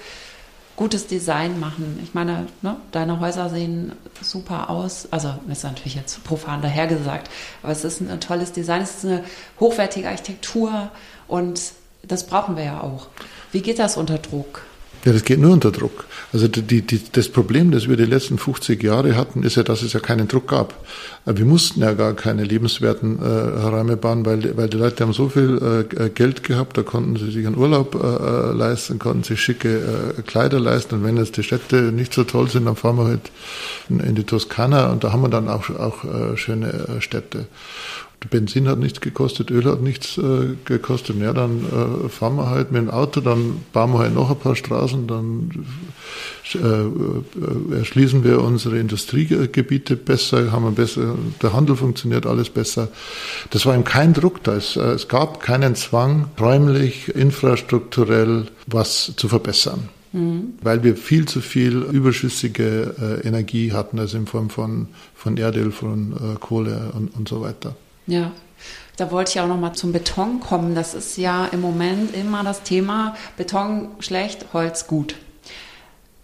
gutes 0.79 1.07
Design 1.07 1.59
machen. 1.59 1.99
Ich 2.01 2.13
meine, 2.13 2.47
ne, 2.61 2.77
deine 2.93 3.19
Häuser 3.19 3.49
sehen 3.49 3.91
super 4.21 4.69
aus. 4.69 5.09
Also 5.11 5.33
ist 5.51 5.65
natürlich 5.65 5.95
jetzt 5.95 6.23
profan 6.23 6.61
dahergesagt, 6.61 7.29
aber 7.61 7.73
es 7.73 7.83
ist 7.83 7.99
ein 7.99 8.21
tolles 8.21 8.53
Design, 8.53 8.83
es 8.83 8.95
ist 8.95 9.05
eine 9.05 9.25
hochwertige 9.59 10.07
Architektur 10.07 10.89
und 11.27 11.73
das 12.03 12.25
brauchen 12.25 12.55
wir 12.55 12.63
ja 12.63 12.79
auch. 12.79 13.07
Wie 13.51 13.61
geht 13.61 13.77
das 13.77 13.97
unter 13.97 14.19
Druck? 14.19 14.61
Ja, 15.05 15.13
das 15.13 15.23
geht 15.23 15.39
nur 15.39 15.53
unter 15.53 15.71
Druck. 15.71 16.05
Also 16.33 16.49
die, 16.49 16.81
die, 16.81 17.01
das 17.11 17.29
Problem, 17.29 17.71
das 17.71 17.87
wir 17.87 17.95
die 17.95 18.05
letzten 18.05 18.37
50 18.37 18.83
Jahre 18.83 19.15
hatten, 19.15 19.43
ist 19.43 19.55
ja, 19.55 19.63
dass 19.63 19.81
es 19.81 19.93
ja 19.93 20.01
keinen 20.01 20.27
Druck 20.27 20.49
gab. 20.49 20.73
Wir 21.25 21.45
mussten 21.45 21.79
ja 21.81 21.93
gar 21.93 22.13
keine 22.13 22.43
lebenswerten 22.43 23.17
äh, 23.19 23.25
Räume 23.25 23.95
bauen, 23.95 24.25
weil, 24.25 24.57
weil 24.57 24.67
die 24.67 24.77
Leute 24.77 25.03
haben 25.03 25.13
so 25.13 25.29
viel 25.29 25.87
äh, 25.97 26.09
Geld 26.09 26.43
gehabt, 26.43 26.77
da 26.77 26.83
konnten 26.83 27.15
sie 27.15 27.31
sich 27.31 27.47
einen 27.47 27.57
Urlaub 27.57 27.95
äh, 27.95 27.99
äh, 27.99 28.53
leisten, 28.53 28.99
konnten 28.99 29.23
sich 29.23 29.41
schicke 29.41 30.13
äh, 30.17 30.21
Kleider 30.23 30.59
leisten. 30.59 30.95
Und 30.95 31.03
wenn 31.05 31.15
jetzt 31.15 31.37
die 31.37 31.43
Städte 31.43 31.93
nicht 31.93 32.13
so 32.13 32.25
toll 32.25 32.49
sind, 32.49 32.65
dann 32.65 32.75
fahren 32.75 32.97
wir 32.97 33.05
halt 33.05 33.31
in, 33.87 34.01
in 34.01 34.15
die 34.15 34.25
Toskana 34.25 34.91
und 34.91 35.05
da 35.05 35.13
haben 35.13 35.21
wir 35.21 35.29
dann 35.29 35.47
auch, 35.47 35.69
auch 35.69 36.03
äh, 36.03 36.35
schöne 36.35 36.67
äh, 36.67 37.01
Städte. 37.01 37.47
Benzin 38.27 38.67
hat 38.67 38.79
nichts 38.79 38.99
gekostet, 38.99 39.49
Öl 39.49 39.65
hat 39.65 39.81
nichts 39.81 40.17
äh, 40.17 40.55
gekostet. 40.65 41.17
Ja, 41.19 41.31
dann 41.31 41.65
äh, 41.65 42.09
fahren 42.09 42.35
wir 42.35 42.49
halt 42.49 42.71
mit 42.71 42.81
dem 42.81 42.89
Auto, 42.89 43.21
dann 43.21 43.61
bauen 43.71 43.93
wir 43.93 43.99
halt 43.99 44.13
noch 44.13 44.29
ein 44.29 44.37
paar 44.37 44.55
Straßen, 44.55 45.07
dann 45.07 45.65
äh, 46.55 46.57
äh, 46.57 47.77
erschließen 47.77 48.23
wir 48.23 48.41
unsere 48.41 48.77
Industriegebiete 48.77 49.95
besser, 49.95 50.51
haben 50.51 50.65
wir 50.65 50.71
besser, 50.71 51.15
der 51.41 51.53
Handel 51.53 51.77
funktioniert 51.77 52.25
alles 52.25 52.49
besser. 52.49 52.89
Das 53.51 53.65
war 53.65 53.73
eben 53.73 53.85
kein 53.85 54.13
Druck 54.13 54.43
da. 54.43 54.55
Es, 54.55 54.75
äh, 54.75 54.81
es 54.81 55.07
gab 55.07 55.39
keinen 55.39 55.75
Zwang, 55.75 56.27
räumlich, 56.39 57.15
infrastrukturell 57.15 58.47
was 58.67 59.13
zu 59.15 59.29
verbessern. 59.29 59.89
Mhm. 60.11 60.55
Weil 60.61 60.83
wir 60.83 60.97
viel 60.97 61.25
zu 61.25 61.39
viel 61.39 61.83
überschüssige 61.83 63.21
äh, 63.23 63.27
Energie 63.27 63.71
hatten, 63.71 63.97
also 63.97 64.17
in 64.17 64.25
Form 64.25 64.49
von, 64.49 64.87
von 65.15 65.37
Erdöl, 65.37 65.71
von 65.71 66.37
Kohle 66.39 66.91
und, 66.95 67.15
und 67.15 67.29
so 67.29 67.41
weiter. 67.41 67.75
Ja, 68.09 68.31
da 68.97 69.11
wollte 69.11 69.31
ich 69.31 69.39
auch 69.39 69.47
noch 69.47 69.59
mal 69.59 69.73
zum 69.73 69.91
Beton 69.91 70.39
kommen. 70.39 70.73
Das 70.73 70.95
ist 70.95 71.15
ja 71.17 71.45
im 71.45 71.61
Moment 71.61 72.15
immer 72.15 72.43
das 72.43 72.63
Thema 72.63 73.15
Beton 73.37 73.89
schlecht, 73.99 74.47
Holz 74.51 74.87
gut. 74.87 75.15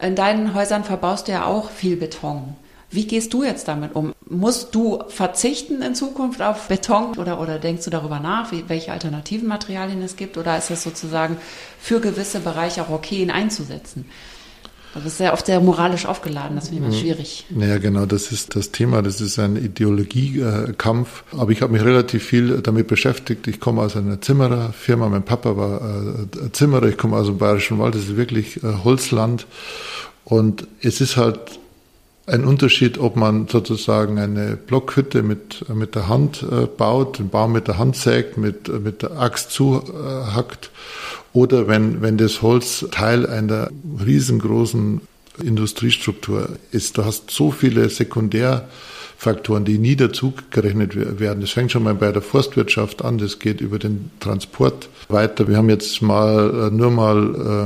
In 0.02 0.16
deinen 0.16 0.56
Häusern 0.56 0.84
verbaust 0.84 1.28
du 1.28 1.34
ja 1.34 1.46
auch 1.46 1.70
viel 1.70 1.96
Beton. 1.96 2.56
Wie 2.90 3.06
gehst 3.06 3.34
du 3.34 3.44
jetzt 3.44 3.68
damit 3.68 3.96
um? 3.96 4.14
Musst 4.28 4.74
du 4.74 5.04
verzichten 5.10 5.84
in 5.84 5.94
Zukunft 5.94 6.42
auf 6.42 6.68
Beton 6.68 7.18
oder, 7.18 7.40
oder 7.40 7.60
denkst 7.60 7.86
du 7.86 7.92
darüber 7.92 8.20
nach, 8.20 8.52
wie, 8.52 8.68
welche 8.68 8.92
alternativen 8.92 9.48
Materialien 9.48 10.02
es 10.02 10.16
gibt? 10.16 10.38
Oder 10.38 10.58
ist 10.58 10.72
es 10.72 10.82
sozusagen 10.82 11.38
für 11.80 12.00
gewisse 12.00 12.40
Bereiche 12.40 12.82
auch 12.82 12.90
okay, 12.90 13.22
ihn 13.22 13.32
einzusetzen? 13.32 14.10
Das 14.96 15.06
ist 15.06 15.18
sehr 15.18 15.34
oft 15.34 15.46
sehr 15.46 15.60
moralisch 15.60 16.06
aufgeladen, 16.06 16.56
das 16.56 16.70
finde 16.70 16.84
ich 16.84 16.88
immer 16.88 16.96
mhm. 16.96 17.02
schwierig. 17.02 17.46
Naja, 17.50 17.78
genau, 17.80 18.06
das 18.06 18.32
ist 18.32 18.56
das 18.56 18.72
Thema, 18.72 19.02
das 19.02 19.20
ist 19.20 19.38
ein 19.38 19.58
Ideologiekampf. 19.58 21.26
Aber 21.34 21.52
ich 21.52 21.62
habe 21.62 21.74
mich 21.74 21.84
relativ 21.84 22.24
viel 22.24 22.62
damit 22.62 22.88
beschäftigt. 22.88 23.48
Ich 23.48 23.60
komme 23.60 23.82
aus 23.82 23.98
einer 23.98 24.22
Zimmererfirma, 24.22 25.10
mein 25.10 25.24
Papa 25.24 25.58
war 25.58 25.82
äh, 25.82 26.52
Zimmerer, 26.54 26.88
ich 26.88 26.98
komme 26.98 27.18
aus 27.18 27.28
dem 27.28 27.38
Bayerischen 27.38 27.78
Wald, 27.78 27.96
das 27.96 28.04
ist 28.04 28.16
wirklich 28.16 28.64
äh, 28.64 28.74
Holzland. 28.86 29.48
Und 30.24 30.66
es 30.82 31.02
ist 31.02 31.18
halt 31.18 31.40
ein 32.28 32.44
Unterschied, 32.44 32.98
ob 32.98 33.16
man 33.16 33.48
sozusagen 33.48 34.18
eine 34.18 34.58
Blockhütte 34.58 35.22
mit, 35.22 35.70
mit 35.70 35.96
der 35.96 36.08
Hand 36.08 36.44
äh, 36.44 36.66
baut, 36.66 37.20
den 37.20 37.30
Baum 37.30 37.52
mit 37.52 37.68
der 37.68 37.78
Hand 37.78 37.96
sägt, 37.96 38.38
mit, 38.38 38.68
mit 38.84 39.04
der 39.04 39.20
Axt 39.20 39.52
zuhackt 39.52 40.72
oder 41.34 41.68
wenn, 41.68 42.02
wenn 42.02 42.18
das 42.18 42.42
Holz 42.42 42.86
Teil 42.92 43.28
einer 43.28 43.70
riesengroßen 44.04 45.02
Industriestruktur 45.44 46.50
ist. 46.72 46.98
Du 46.98 47.06
hast 47.06 47.30
so 47.30 47.52
viele 47.52 47.90
Sekundärfaktoren, 47.90 49.66
die 49.66 49.78
nie 49.78 49.96
dazu 49.96 50.34
gerechnet 50.50 51.20
werden. 51.20 51.42
Das 51.42 51.52
fängt 51.52 51.72
schon 51.72 51.84
mal 51.84 51.94
bei 51.94 52.12
der 52.12 52.22
Forstwirtschaft 52.22 53.04
an, 53.04 53.18
das 53.18 53.40
geht 53.40 53.62
über 53.62 53.78
den 53.78 54.12
Transport 54.20 54.90
weiter. 55.10 55.48
Wir 55.48 55.58
haben 55.58 55.70
jetzt 55.70 56.02
mal 56.02 56.70
äh, 56.70 56.76
nur 56.76 56.90
mal 56.90 57.18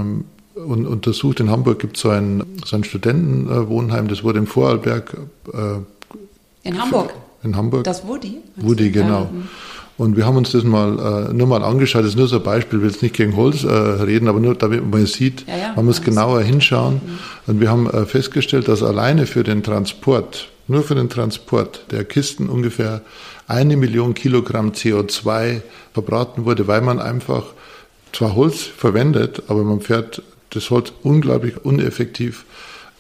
ähm, 0.02 0.26
untersucht, 0.66 1.40
in 1.40 1.50
Hamburg 1.50 1.80
gibt 1.80 1.98
es 1.98 2.04
so 2.04 2.10
ein, 2.10 2.44
so 2.66 2.76
ein 2.76 2.84
Studentenwohnheim, 2.84 4.08
das 4.08 4.24
wurde 4.24 4.40
im 4.40 4.48
Vorarlberg. 4.48 5.18
Äh, 5.54 6.68
in 6.68 6.82
Hamburg? 6.82 7.14
In 7.44 7.56
Hamburg. 7.56 7.84
Das 7.86 8.06
Woody? 8.06 8.38
Woody, 8.58 8.92
genau. 8.92 9.30
Mhm. 9.32 9.48
Und 9.98 10.16
wir 10.16 10.26
haben 10.26 10.38
uns 10.38 10.52
das 10.52 10.64
mal 10.64 11.28
äh, 11.30 11.34
nur 11.34 11.46
mal 11.48 11.62
angeschaut. 11.62 12.04
Das 12.04 12.12
ist 12.12 12.18
nur 12.18 12.30
so 12.30 12.38
ein 12.38 12.44
Beispiel, 12.44 12.80
ich 12.80 12.84
will 12.84 12.92
jetzt 12.92 13.02
nicht 13.02 13.16
gegen 13.16 13.36
Holz 13.36 13.66
äh, 13.66 13.68
reden, 13.68 14.30
aber 14.30 14.40
nur 14.40 14.56
damit 14.56 14.90
man 14.90 15.06
sieht, 15.06 15.46
ja, 15.46 15.58
ja, 15.58 15.74
man 15.76 15.86
muss 15.86 16.02
genauer 16.02 16.42
hinschauen. 16.42 16.96
Mhm. 16.96 17.20
Und 17.48 17.60
wir 17.60 17.70
haben 17.70 17.90
äh, 17.90 18.06
festgestellt, 18.06 18.70
dass 18.70 18.82
alleine 18.82 19.26
für 19.26 19.44
den 19.44 19.62
Transport, 19.62 20.48
nur 20.68 20.84
für 20.84 20.96
den 20.96 21.10
Transport 21.10 21.86
der 21.92 22.06
Kisten 22.06 22.48
ungefähr 22.48 23.02
eine 23.48 23.76
Million 23.76 24.14
Kilogramm 24.14 24.72
CO2 24.72 25.62
verbraten 25.94 26.46
wurde, 26.46 26.68
weil 26.68 26.82
man 26.82 27.00
einfach 27.00 27.44
zwar 28.14 28.36
Holz 28.36 28.62
verwendet, 28.62 29.44
aber 29.48 29.64
man 29.64 29.82
fährt 29.82 30.22
das 30.50 30.70
Holz 30.70 30.92
unglaublich 31.04 31.64
uneffektiv 31.64 32.46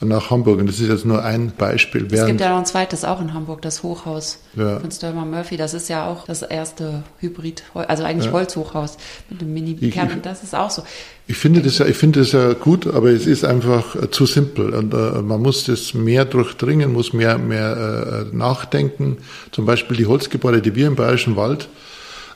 nach 0.01 0.29
Hamburg. 0.29 0.59
Und 0.59 0.67
das 0.67 0.79
ist 0.79 0.87
jetzt 0.87 1.05
nur 1.05 1.23
ein 1.23 1.51
Beispiel. 1.57 2.07
Es 2.09 2.25
gibt 2.25 2.39
ja 2.39 2.49
noch 2.49 2.59
ein 2.59 2.65
zweites 2.65 3.03
auch 3.03 3.19
in 3.19 3.33
Hamburg, 3.33 3.61
das 3.61 3.83
Hochhaus 3.83 4.39
ja. 4.55 4.79
von 4.79 4.91
Sturmer 4.91 5.25
Murphy. 5.25 5.57
Das 5.57 5.73
ist 5.73 5.89
ja 5.89 6.07
auch 6.07 6.25
das 6.25 6.41
erste 6.41 7.03
Hybrid, 7.19 7.63
also 7.73 8.03
eigentlich 8.03 8.27
ja. 8.27 8.31
Holzhochhaus 8.31 8.97
mit 9.29 9.41
einem 9.41 9.53
Mini-Kern. 9.53 10.21
Das 10.21 10.43
ist 10.43 10.55
auch 10.55 10.69
so. 10.69 10.83
Ich 11.27 11.37
finde 11.37 11.61
das 11.61 11.77
ja, 11.79 11.85
ich 11.85 11.97
finde 11.97 12.21
das 12.21 12.31
ja 12.31 12.53
gut, 12.53 12.87
aber 12.87 13.09
es 13.09 13.27
ist 13.27 13.43
einfach 13.43 13.95
äh, 13.95 14.09
zu 14.09 14.25
simpel 14.25 14.73
und 14.73 14.93
äh, 14.93 15.21
man 15.21 15.41
muss 15.41 15.65
das 15.65 15.93
mehr 15.93 16.25
durchdringen, 16.25 16.93
muss 16.93 17.13
mehr, 17.13 17.37
mehr 17.37 18.25
äh, 18.31 18.35
nachdenken. 18.35 19.17
Zum 19.51 19.65
Beispiel 19.65 19.97
die 19.97 20.05
Holzgebäude, 20.05 20.61
die 20.61 20.75
wir 20.75 20.87
im 20.87 20.95
Bayerischen 20.95 21.35
Wald 21.35 21.67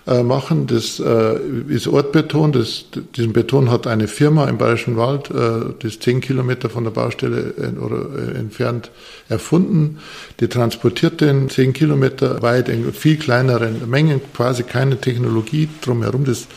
äh, 0.05 0.21
machen. 0.21 0.67
Das 0.67 0.99
äh, 0.99 1.39
ist 1.69 1.87
Ortbeton. 1.87 2.51
Das, 2.51 2.85
diesen 3.15 3.31
Beton 3.31 3.71
hat 3.71 3.87
eine 3.87 4.07
Firma 4.07 4.49
im 4.49 4.57
Bayerischen 4.57 4.97
Wald, 4.97 5.29
äh, 5.31 5.73
das 5.79 5.99
zehn 5.99 6.19
Kilometer 6.19 6.69
von 6.69 6.83
der 6.83 6.91
Baustelle 6.91 7.53
äh, 7.57 7.79
oder, 7.79 8.07
äh, 8.17 8.37
entfernt 8.37 8.91
erfunden. 9.29 9.99
Die 10.39 10.47
transportiert 10.47 11.21
den 11.21 11.49
zehn 11.49 11.71
Kilometer 11.71 12.41
weit 12.41 12.69
in 12.69 12.91
viel 12.91 13.17
kleineren 13.17 13.89
Mengen, 13.89 14.19
quasi 14.33 14.63
keine 14.63 14.99
Technologie 14.99 15.69
drumherum. 15.81 16.25
Das 16.25 16.47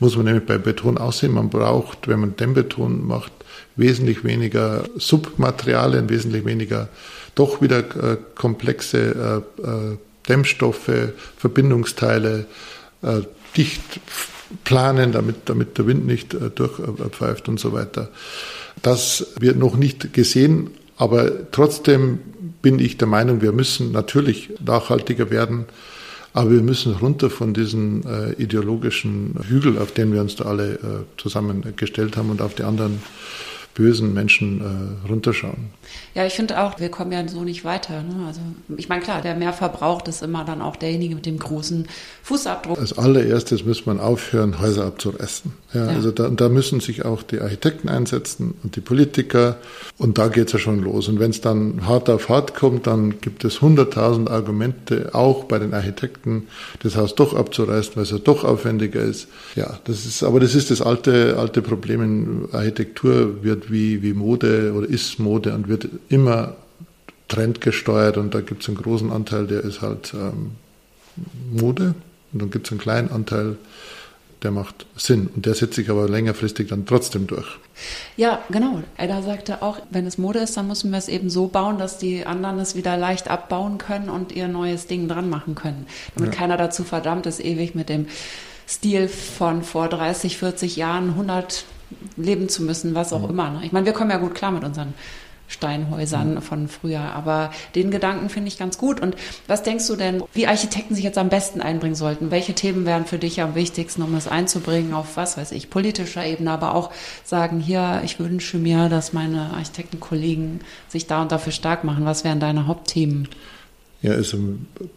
muss 0.00 0.16
man 0.16 0.26
nämlich 0.26 0.44
bei 0.44 0.58
Beton 0.58 0.98
aussehen. 0.98 1.32
Man 1.32 1.48
braucht, 1.48 2.08
wenn 2.08 2.20
man 2.20 2.36
den 2.36 2.54
Beton 2.54 3.06
macht, 3.06 3.32
wesentlich 3.76 4.24
weniger 4.24 4.84
Submaterialien, 4.96 6.08
wesentlich 6.08 6.44
weniger 6.44 6.88
doch 7.36 7.60
wieder 7.60 7.78
äh, 7.78 8.16
komplexe 8.34 9.44
äh, 9.62 9.62
äh, 9.62 9.96
Dämmstoffe, 10.28 10.90
Verbindungsteile, 11.36 12.46
äh, 13.06 13.22
dicht 13.56 14.00
planen, 14.64 15.12
damit, 15.12 15.36
damit 15.46 15.78
der 15.78 15.86
Wind 15.86 16.06
nicht 16.06 16.34
äh, 16.34 16.50
durchpfeift 16.50 17.48
und 17.48 17.58
so 17.58 17.72
weiter. 17.72 18.10
Das 18.82 19.28
wird 19.38 19.58
noch 19.58 19.76
nicht 19.76 20.12
gesehen, 20.12 20.70
aber 20.96 21.50
trotzdem 21.50 22.20
bin 22.62 22.78
ich 22.78 22.96
der 22.96 23.08
Meinung, 23.08 23.42
wir 23.42 23.52
müssen 23.52 23.92
natürlich 23.92 24.50
nachhaltiger 24.64 25.30
werden, 25.30 25.66
aber 26.32 26.50
wir 26.50 26.62
müssen 26.62 26.92
runter 26.92 27.30
von 27.30 27.54
diesen 27.54 28.04
äh, 28.04 28.32
ideologischen 28.32 29.38
Hügel, 29.48 29.78
auf 29.78 29.92
denen 29.92 30.12
wir 30.12 30.20
uns 30.20 30.36
da 30.36 30.44
alle 30.44 30.74
äh, 30.74 30.78
zusammengestellt 31.16 32.16
haben 32.16 32.30
und 32.30 32.42
auf 32.42 32.54
die 32.54 32.64
anderen 32.64 33.00
bösen 33.76 34.14
Menschen 34.14 34.60
äh, 34.60 35.08
runterschauen. 35.08 35.68
Ja, 36.14 36.24
ich 36.24 36.32
finde 36.32 36.60
auch, 36.60 36.80
wir 36.80 36.88
kommen 36.88 37.12
ja 37.12 37.28
so 37.28 37.44
nicht 37.44 37.64
weiter. 37.64 38.02
Ne? 38.02 38.26
Also 38.26 38.40
ich 38.76 38.88
meine, 38.88 39.02
klar, 39.02 39.20
der 39.20 39.34
mehr 39.34 39.52
verbraucht 39.52 40.08
ist 40.08 40.22
immer 40.22 40.44
dann 40.44 40.62
auch 40.62 40.76
derjenige 40.76 41.14
mit 41.14 41.26
dem 41.26 41.38
großen 41.38 41.86
Fußabdruck. 42.22 42.78
Als 42.78 42.96
allererstes 42.96 43.66
muss 43.66 43.84
man 43.84 44.00
aufhören, 44.00 44.58
Häuser 44.58 44.86
abzureißen. 44.86 45.52
Ja, 45.74 45.84
ja. 45.84 45.88
Also 45.88 46.10
da, 46.10 46.28
da, 46.30 46.48
müssen 46.48 46.80
sich 46.80 47.04
auch 47.04 47.22
die 47.22 47.38
Architekten 47.40 47.90
einsetzen 47.90 48.54
und 48.62 48.76
die 48.76 48.80
Politiker. 48.80 49.58
Und 49.98 50.16
da 50.16 50.28
geht 50.28 50.46
es 50.46 50.54
ja 50.54 50.58
schon 50.58 50.82
los. 50.82 51.08
Und 51.08 51.20
wenn 51.20 51.30
es 51.30 51.42
dann 51.42 51.86
hart 51.86 52.08
auf 52.08 52.30
hart 52.30 52.54
kommt, 52.54 52.86
dann 52.86 53.20
gibt 53.20 53.44
es 53.44 53.60
hunderttausend 53.60 54.30
Argumente, 54.30 55.10
auch 55.12 55.44
bei 55.44 55.58
den 55.58 55.74
Architekten, 55.74 56.48
das 56.82 56.96
Haus 56.96 57.14
doch 57.14 57.34
abzureißen, 57.34 57.94
weil 57.96 58.04
es 58.04 58.10
ja 58.10 58.18
doch 58.18 58.42
aufwendiger 58.42 59.02
ist. 59.02 59.28
Ja, 59.54 59.78
das 59.84 60.06
ist, 60.06 60.22
aber 60.22 60.40
das 60.40 60.54
ist 60.54 60.70
das 60.70 60.80
alte, 60.80 61.36
alte 61.38 61.60
Problem 61.60 62.00
in 62.00 62.48
Architektur, 62.52 63.44
wird 63.44 63.65
wie, 63.70 64.02
wie 64.02 64.12
Mode 64.12 64.72
oder 64.74 64.88
ist 64.88 65.18
Mode 65.18 65.54
und 65.54 65.68
wird 65.68 65.88
immer 66.08 66.56
trendgesteuert 67.28 68.16
und 68.16 68.34
da 68.34 68.40
gibt 68.40 68.62
es 68.62 68.68
einen 68.68 68.78
großen 68.78 69.10
Anteil, 69.10 69.46
der 69.46 69.62
ist 69.62 69.82
halt 69.82 70.14
ähm, 70.14 70.52
Mode 71.52 71.94
und 72.32 72.42
dann 72.42 72.50
gibt 72.50 72.66
es 72.66 72.72
einen 72.72 72.80
kleinen 72.80 73.10
Anteil, 73.10 73.56
der 74.42 74.50
macht 74.50 74.86
Sinn 74.96 75.28
und 75.34 75.46
der 75.46 75.54
setzt 75.54 75.74
sich 75.74 75.90
aber 75.90 76.08
längerfristig 76.08 76.68
dann 76.68 76.86
trotzdem 76.86 77.26
durch. 77.26 77.58
Ja, 78.16 78.42
genau. 78.50 78.82
Edda 78.96 79.22
sagte 79.22 79.62
auch, 79.62 79.78
wenn 79.90 80.06
es 80.06 80.18
Mode 80.18 80.40
ist, 80.40 80.56
dann 80.56 80.68
müssen 80.68 80.90
wir 80.90 80.98
es 80.98 81.08
eben 81.08 81.30
so 81.30 81.48
bauen, 81.48 81.78
dass 81.78 81.98
die 81.98 82.26
anderen 82.26 82.58
es 82.58 82.76
wieder 82.76 82.96
leicht 82.96 83.28
abbauen 83.28 83.78
können 83.78 84.08
und 84.08 84.32
ihr 84.32 84.48
neues 84.48 84.86
Ding 84.86 85.08
dran 85.08 85.28
machen 85.28 85.54
können. 85.54 85.86
Damit 86.14 86.32
ja. 86.32 86.38
keiner 86.38 86.56
dazu 86.56 86.84
verdammt 86.84 87.26
ist, 87.26 87.40
ewig 87.44 87.74
mit 87.74 87.88
dem 87.88 88.06
Stil 88.68 89.08
von 89.08 89.62
vor 89.62 89.88
30, 89.88 90.38
40 90.38 90.76
Jahren 90.76 91.10
100 91.10 91.64
leben 92.16 92.48
zu 92.48 92.62
müssen, 92.62 92.94
was 92.94 93.12
auch 93.12 93.22
ja. 93.22 93.28
immer. 93.28 93.50
Ne? 93.50 93.60
Ich 93.64 93.72
meine, 93.72 93.86
wir 93.86 93.92
kommen 93.92 94.10
ja 94.10 94.18
gut 94.18 94.34
klar 94.34 94.50
mit 94.50 94.64
unseren 94.64 94.94
Steinhäusern 95.48 96.34
mhm. 96.34 96.42
von 96.42 96.68
früher. 96.68 97.00
Aber 97.00 97.50
den 97.74 97.90
Gedanken 97.90 98.28
finde 98.28 98.48
ich 98.48 98.58
ganz 98.58 98.78
gut. 98.78 99.00
Und 99.00 99.16
was 99.46 99.62
denkst 99.62 99.86
du 99.86 99.96
denn, 99.96 100.22
wie 100.32 100.46
Architekten 100.46 100.94
sich 100.94 101.04
jetzt 101.04 101.18
am 101.18 101.28
besten 101.28 101.60
einbringen 101.60 101.94
sollten? 101.94 102.30
Welche 102.30 102.54
Themen 102.54 102.86
wären 102.86 103.06
für 103.06 103.18
dich 103.18 103.40
am 103.40 103.54
wichtigsten, 103.54 104.02
um 104.02 104.14
es 104.14 104.28
einzubringen 104.28 104.94
auf, 104.94 105.16
was 105.16 105.36
weiß 105.36 105.52
ich, 105.52 105.70
politischer 105.70 106.24
Ebene, 106.24 106.50
aber 106.50 106.74
auch 106.74 106.90
sagen, 107.24 107.60
hier, 107.60 108.02
ich 108.04 108.18
wünsche 108.18 108.58
mir, 108.58 108.88
dass 108.88 109.12
meine 109.12 109.52
Architektenkollegen 109.54 110.60
sich 110.88 111.06
da 111.06 111.22
und 111.22 111.32
dafür 111.32 111.52
stark 111.52 111.84
machen. 111.84 112.04
Was 112.04 112.24
wären 112.24 112.40
deine 112.40 112.66
Hauptthemen? 112.66 113.28
Ja, 114.06 114.12
also 114.12 114.38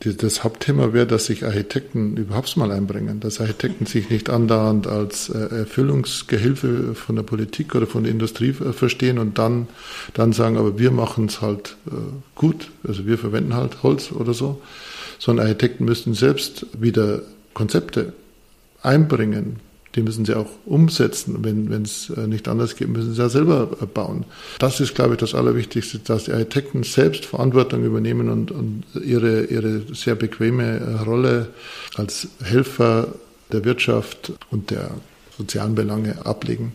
das 0.04 0.44
Hauptthema 0.44 0.94
wäre, 0.94 1.08
dass 1.08 1.26
sich 1.26 1.44
Architekten 1.44 2.16
überhaupt 2.16 2.56
mal 2.58 2.72
einbringen, 2.72 3.20
dass 3.20 3.42
Architekten 3.42 3.88
sich 3.88 4.12
nicht 4.12 4.30
andauernd 4.30 4.86
als 4.86 5.30
äh, 5.30 5.40
Erfüllungsgehilfe 5.40 6.94
von 6.94 7.16
der 7.16 7.24
Politik 7.24 7.74
oder 7.74 7.88
von 7.88 8.04
der 8.04 8.12
Industrie 8.12 8.50
äh, 8.50 8.72
verstehen 8.72 9.18
und 9.18 9.40
dann, 9.40 9.68
dann 10.14 10.32
sagen, 10.32 10.58
aber 10.58 10.78
wir 10.78 10.92
machen 10.92 11.26
es 11.26 11.42
halt 11.42 11.76
äh, 11.88 11.96
gut, 12.36 12.70
also 12.88 13.08
wir 13.08 13.18
verwenden 13.18 13.56
halt 13.56 13.82
Holz 13.82 14.12
oder 14.12 14.36
so, 14.36 14.62
sondern 15.18 15.48
Architekten 15.48 15.86
müssten 15.86 16.14
selbst 16.14 16.68
wieder 16.80 17.24
Konzepte 17.56 18.14
einbringen, 18.84 19.56
die 19.96 20.02
müssen 20.02 20.26
sie 20.26 20.36
auch 20.36 20.50
umsetzen. 20.66 21.38
Wenn 21.44 21.84
es 21.84 22.10
äh, 22.10 22.28
nicht 22.28 22.48
anders 22.48 22.76
geht, 22.76 22.90
müssen 22.90 23.14
sie 23.14 23.22
ja 23.22 23.30
selber 23.30 23.70
äh, 23.82 23.86
bauen. 23.86 24.26
Das 24.60 24.80
ist, 24.80 24.96
glaube 24.96 25.14
ich, 25.14 25.20
das 25.20 25.34
Allerwichtigste, 25.34 26.00
dass 26.00 26.26
die 26.26 26.32
Architekten 26.32 26.84
selbst 26.84 27.26
Verantwortung 27.26 27.84
übernehmen 27.84 28.30
und, 28.30 28.52
und 28.52 28.84
ihre, 29.04 29.46
ihre 29.46 29.82
sehr 29.94 30.16
bequeme 30.16 30.80
äh, 30.80 31.04
Rolle 31.04 31.48
als 31.96 32.28
Helfer 32.44 33.08
der 33.52 33.66
Wirtschaft 33.66 34.34
und 34.52 34.70
der 34.70 34.92
sozialen 35.38 35.74
Belange 35.74 36.26
ablegen. 36.26 36.74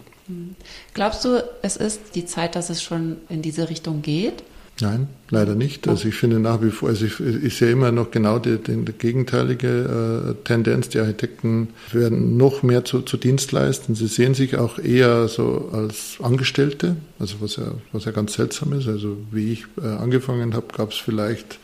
Glaubst 0.94 1.24
du, 1.24 1.44
es 1.62 1.76
ist 1.76 2.00
die 2.14 2.24
Zeit, 2.24 2.56
dass 2.56 2.70
es 2.70 2.82
schon 2.82 3.18
in 3.28 3.42
diese 3.42 3.68
Richtung 3.68 4.02
geht? 4.02 4.42
Nein, 4.80 5.06
leider 5.30 5.54
nicht. 5.54 5.86
Also 5.86 6.08
ich 6.08 6.16
finde 6.16 6.40
nach 6.40 6.60
wie 6.60 6.70
vor, 6.70 6.88
also 6.88 7.04
ich, 7.04 7.20
ich 7.20 7.56
sehe 7.56 7.70
immer 7.70 7.92
noch 7.92 8.10
genau 8.10 8.40
die, 8.40 8.58
die, 8.58 8.84
die 8.84 8.92
gegenteilige 8.92 10.34
äh, 10.36 10.44
Tendenz. 10.44 10.88
Die 10.88 10.98
Architekten 10.98 11.68
werden 11.92 12.36
noch 12.36 12.64
mehr 12.64 12.84
zu, 12.84 13.02
zu 13.02 13.16
Dienstleistern. 13.16 13.94
Sie 13.94 14.08
sehen 14.08 14.34
sich 14.34 14.56
auch 14.56 14.80
eher 14.80 15.28
so 15.28 15.70
als 15.72 16.16
Angestellte, 16.20 16.96
also 17.20 17.36
was 17.38 17.54
ja, 17.56 17.72
was 17.92 18.04
ja 18.04 18.10
ganz 18.10 18.32
seltsam 18.32 18.72
ist. 18.72 18.88
Also 18.88 19.16
wie 19.30 19.52
ich 19.52 19.64
äh, 19.80 19.86
angefangen 19.86 20.54
habe, 20.54 20.66
gab 20.76 20.90
es 20.90 20.96
vielleicht 20.96 21.60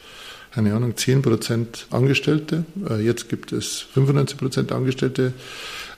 keine 0.53 0.75
Ahnung, 0.75 0.97
10 0.97 1.23
Prozent 1.23 1.87
Angestellte. 1.91 2.65
Äh, 2.89 3.05
jetzt 3.05 3.29
gibt 3.29 3.53
es 3.53 3.79
95 3.95 4.37
Prozent 4.37 4.73
Angestellte. 4.73 5.33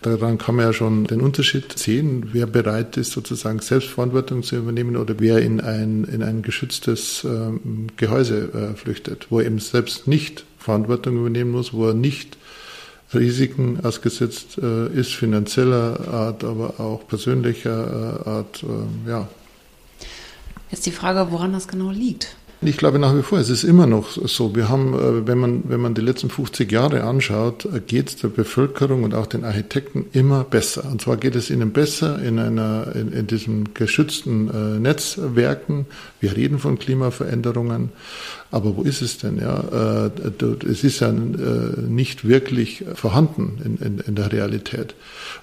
Daran 0.03 0.37
kann 0.37 0.57
man 0.57 0.67
ja 0.67 0.73
schon 0.73 1.05
den 1.05 1.21
Unterschied 1.21 1.79
sehen, 1.79 2.31
wer 2.33 2.47
bereit 2.47 2.97
ist, 2.97 3.13
sozusagen 3.13 3.61
Selbstverantwortung 3.61 4.43
zu 4.43 4.57
übernehmen 4.57 4.97
oder 4.97 5.15
wer 5.19 5.39
in 5.41 5.61
ein, 5.61 6.05
in 6.05 6.23
ein 6.23 6.43
geschütztes 6.43 7.25
ähm, 7.25 7.87
Gehäuse 7.97 8.51
äh, 8.53 8.77
flüchtet, 8.77 9.29
wo 9.31 9.39
er 9.39 9.47
eben 9.47 9.61
selbst 9.61 10.09
nicht 10.09 10.45
Verantwortung 10.59 11.19
übernehmen 11.19 11.53
muss, 11.53 11.73
wo 11.73 11.87
er 11.87 11.95
nicht 11.95 12.37
Risiken 13.15 13.85
ausgesetzt 13.85 14.59
äh, 14.59 14.89
ist, 14.89 15.13
finanzieller 15.13 16.09
Art, 16.09 16.45
aber 16.45 16.81
auch 16.81 17.07
persönlicher 17.07 18.27
Art, 18.27 18.65
ja. 19.07 19.29
Jetzt 20.71 20.87
die 20.87 20.91
Frage, 20.91 21.31
woran 21.31 21.53
das 21.53 21.69
genau 21.69 21.91
liegt. 21.91 22.35
Ich 22.65 22.77
glaube 22.77 23.01
nach 23.01 23.17
wie 23.17 23.23
vor, 23.23 23.41
es 23.41 23.51
ist 23.51 23.65
immer 23.65 23.89
noch 23.89 24.13
so. 24.13 24.55
Wir 24.55 24.69
haben, 24.69 24.95
äh, 24.95 25.27
wenn 25.27 25.39
man, 25.39 25.65
wenn 25.67 25.81
man 25.81 25.95
die 25.95 26.01
letzten 26.01 26.31
50 26.31 26.71
Jahre 26.71 27.03
anschaut, 27.03 27.65
äh, 27.65 27.81
geht 27.85 28.11
es 28.11 28.17
der 28.19 28.29
Bevölkerung 28.29 29.03
und 29.03 29.15
auch 29.15 29.27
den 29.27 29.43
Architekten 29.43 30.07
immer 30.13 30.45
besser. 30.45 30.85
Und 30.89 31.03
zwar 31.03 31.17
geht 31.17 31.35
es 31.35 31.51
ihnen 31.51 31.73
besser 31.73 32.23
in 32.23 32.39
einer, 32.39 32.95
in, 32.95 33.11
in 33.13 33.27
diesen 33.27 33.75
geschützten 33.75 34.49
äh, 34.49 34.79
Netzwerken. 34.79 35.87
Wir 36.21 36.37
reden 36.37 36.61
von 36.61 36.79
Klimaveränderungen. 36.79 37.89
Aber 38.53 38.77
wo 38.77 38.83
ist 38.83 39.03
es 39.03 39.17
denn? 39.17 39.39
Ja, 39.39 40.11
es 40.71 40.85
ist 40.85 41.01
ja 41.01 41.11
nicht 41.11 42.29
wirklich 42.29 42.85
vorhanden 42.95 43.59
in, 43.65 43.79
in, 43.79 43.99
in 44.01 44.15
der 44.15 44.31
Realität. 44.31 44.95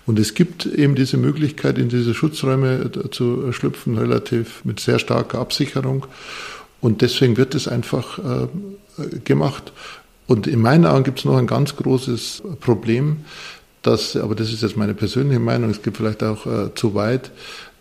Und 0.05 0.19
es 0.19 0.35
gibt 0.35 0.67
eben 0.67 0.93
diese 0.93 1.17
Möglichkeit, 1.17 1.79
in 1.79 1.89
diese 1.89 2.13
Schutzräume 2.13 2.91
zu 3.09 3.51
schlüpfen, 3.51 3.97
relativ 3.97 4.63
mit 4.63 4.79
sehr 4.79 4.99
starker 4.99 5.39
Absicherung. 5.39 6.05
Und 6.81 7.01
deswegen 7.01 7.37
wird 7.37 7.55
es 7.55 7.67
einfach 7.67 8.19
äh, 8.19 9.19
gemacht. 9.23 9.71
Und 10.27 10.47
in 10.47 10.61
meinen 10.61 10.85
Augen 10.85 11.03
gibt 11.03 11.19
es 11.19 11.25
noch 11.25 11.37
ein 11.37 11.47
ganz 11.47 11.75
großes 11.75 12.43
Problem, 12.59 13.25
dass, 13.81 14.15
aber 14.15 14.35
das 14.35 14.51
ist 14.53 14.61
jetzt 14.61 14.77
meine 14.77 14.93
persönliche 14.93 15.39
Meinung, 15.39 15.69
es 15.69 15.81
geht 15.81 15.97
vielleicht 15.97 16.23
auch 16.23 16.45
äh, 16.45 16.73
zu 16.75 16.93
weit, 16.93 17.31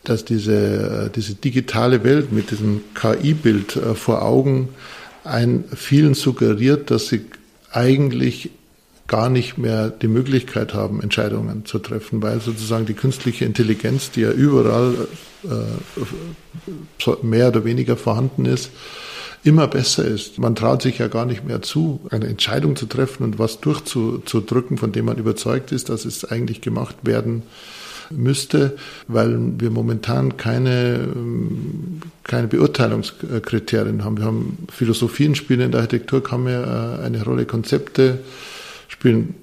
dass 0.04 0.24
diese, 0.24 1.06
äh, 1.06 1.10
diese 1.10 1.34
digitale 1.34 2.04
Welt 2.04 2.32
mit 2.32 2.50
diesem 2.50 2.82
KI-Bild 2.94 3.76
äh, 3.76 3.94
vor 3.94 4.22
Augen 4.22 4.70
ein 5.24 5.64
vielen 5.74 6.14
suggeriert, 6.14 6.90
dass 6.90 7.08
sie 7.08 7.26
eigentlich 7.70 8.50
gar 9.08 9.30
nicht 9.30 9.58
mehr 9.58 9.88
die 9.88 10.06
Möglichkeit 10.06 10.74
haben, 10.74 11.02
Entscheidungen 11.02 11.64
zu 11.64 11.78
treffen, 11.78 12.22
weil 12.22 12.40
sozusagen 12.40 12.86
die 12.86 12.94
künstliche 12.94 13.46
Intelligenz, 13.46 14.10
die 14.10 14.20
ja 14.20 14.30
überall 14.30 15.08
äh, 15.44 17.10
mehr 17.22 17.48
oder 17.48 17.64
weniger 17.64 17.96
vorhanden 17.96 18.44
ist, 18.44 18.70
immer 19.44 19.66
besser 19.66 20.04
ist. 20.04 20.38
Man 20.38 20.54
traut 20.54 20.82
sich 20.82 20.98
ja 20.98 21.08
gar 21.08 21.24
nicht 21.24 21.44
mehr 21.44 21.62
zu, 21.62 22.00
eine 22.10 22.26
Entscheidung 22.26 22.76
zu 22.76 22.86
treffen 22.86 23.22
und 23.22 23.38
was 23.38 23.60
durchzudrücken, 23.60 24.76
von 24.76 24.92
dem 24.92 25.06
man 25.06 25.16
überzeugt 25.16 25.72
ist, 25.72 25.88
dass 25.88 26.04
es 26.04 26.24
eigentlich 26.26 26.60
gemacht 26.60 26.96
werden 27.02 27.44
müsste, 28.10 28.76
weil 29.06 29.38
wir 29.58 29.70
momentan 29.70 30.36
keine, 30.36 31.08
keine 32.24 32.48
Beurteilungskriterien 32.48 34.04
haben. 34.04 34.18
Wir 34.18 34.24
haben 34.24 34.66
Philosophien 34.70 35.34
spielen 35.34 35.60
in 35.60 35.72
der 35.72 35.80
Architektur, 35.80 36.22
kann 36.22 36.44
man 36.44 36.64
eine 36.64 37.22
Rolle 37.22 37.46
Konzepte 37.46 38.18
spielen 38.98 39.34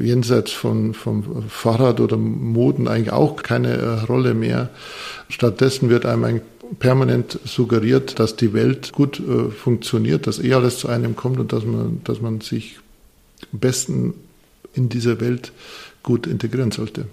jenseits 0.00 0.52
von, 0.52 0.94
vom 0.94 1.48
Fahrrad 1.48 2.00
oder 2.00 2.16
Moden 2.16 2.88
eigentlich 2.88 3.12
auch 3.12 3.42
keine 3.42 3.76
äh, 3.76 4.00
Rolle 4.04 4.34
mehr. 4.34 4.70
Stattdessen 5.28 5.90
wird 5.90 6.06
einem 6.06 6.24
eigentlich 6.24 6.42
permanent 6.78 7.38
suggeriert, 7.44 8.18
dass 8.18 8.36
die 8.36 8.52
Welt 8.52 8.92
gut 8.92 9.20
äh, 9.20 9.50
funktioniert, 9.50 10.26
dass 10.26 10.38
eh 10.38 10.54
alles 10.54 10.78
zu 10.78 10.88
einem 10.88 11.14
kommt 11.14 11.38
und 11.38 11.52
dass 11.52 11.64
man, 11.64 12.00
dass 12.04 12.20
man 12.20 12.40
sich 12.40 12.78
am 13.52 13.60
besten 13.60 14.14
in 14.74 14.88
dieser 14.88 15.20
Welt 15.20 15.52
gut 16.02 16.26
integrieren 16.26 16.70
sollte. 16.70 17.06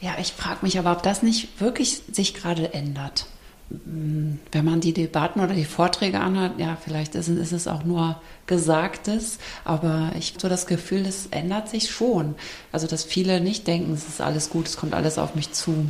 Ja, 0.00 0.16
ich 0.20 0.32
frage 0.32 0.60
mich 0.62 0.78
aber, 0.78 0.92
ob 0.92 1.02
das 1.02 1.22
nicht 1.22 1.60
wirklich 1.60 2.02
sich 2.12 2.34
gerade 2.34 2.74
ändert 2.74 3.26
wenn 3.70 4.64
man 4.64 4.80
die 4.80 4.92
Debatten 4.92 5.40
oder 5.40 5.54
die 5.54 5.64
Vorträge 5.64 6.20
anhört, 6.20 6.58
ja, 6.58 6.76
vielleicht 6.82 7.14
ist, 7.14 7.28
ist 7.28 7.52
es 7.52 7.68
auch 7.68 7.84
nur 7.84 8.20
Gesagtes, 8.46 9.38
aber 9.64 10.12
ich 10.18 10.30
habe 10.32 10.40
so 10.40 10.48
das 10.48 10.66
Gefühl, 10.66 11.04
das 11.04 11.26
ändert 11.30 11.68
sich 11.68 11.90
schon. 11.90 12.34
Also, 12.70 12.86
dass 12.86 13.04
viele 13.04 13.40
nicht 13.40 13.66
denken, 13.66 13.94
es 13.94 14.06
ist 14.06 14.20
alles 14.20 14.50
gut, 14.50 14.66
es 14.66 14.76
kommt 14.76 14.94
alles 14.94 15.16
auf 15.18 15.34
mich 15.34 15.52
zu. 15.52 15.86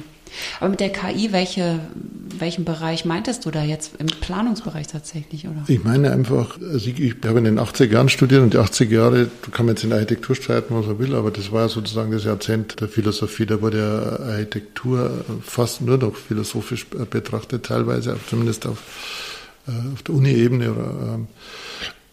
Aber 0.61 0.71
mit 0.71 0.81
der 0.81 0.91
KI, 0.91 1.33
welche, 1.33 1.81
welchen 2.39 2.65
Bereich 2.65 3.05
meintest 3.05 3.45
du 3.45 3.51
da 3.51 3.63
jetzt 3.63 3.93
im 3.99 4.07
Planungsbereich 4.07 4.87
tatsächlich, 4.87 5.47
oder? 5.47 5.65
Ich 5.69 5.85
meine 5.85 6.11
einfach, 6.13 6.59
also 6.61 6.89
ich, 6.89 6.99
ich 7.01 7.15
habe 7.25 7.39
in 7.39 7.45
den 7.45 7.59
80er 7.59 7.93
Jahren 7.93 8.09
studiert 8.09 8.43
und 8.43 8.55
die 8.55 8.59
80er 8.59 8.91
Jahre, 8.91 9.31
du 9.43 9.51
kann 9.51 9.67
man 9.67 9.75
jetzt 9.75 9.85
in 9.85 9.93
Architektur 9.93 10.37
streiten, 10.37 10.75
was 10.75 10.87
man 10.87 10.99
will, 10.99 11.15
aber 11.15 11.31
das 11.31 11.53
war 11.53 11.69
sozusagen 11.69 12.13
das 12.13 12.25
Jahrzehnt 12.25 12.81
der 12.81 12.89
Philosophie. 12.89 13.47
Da 13.47 13.61
wurde 13.61 13.79
ja 13.79 14.27
Architektur 14.27 15.25
fast 15.43 15.81
nur 15.81 15.99
noch 15.99 16.17
philosophisch 16.17 16.87
betrachtet, 16.87 17.67
teilweise, 17.67 18.17
zumindest 18.29 18.67
auf, 18.67 18.79
äh, 19.67 19.93
auf 19.93 20.03
der 20.03 20.15
Uni-Ebene. 20.15 20.65
Ähm, 20.67 21.27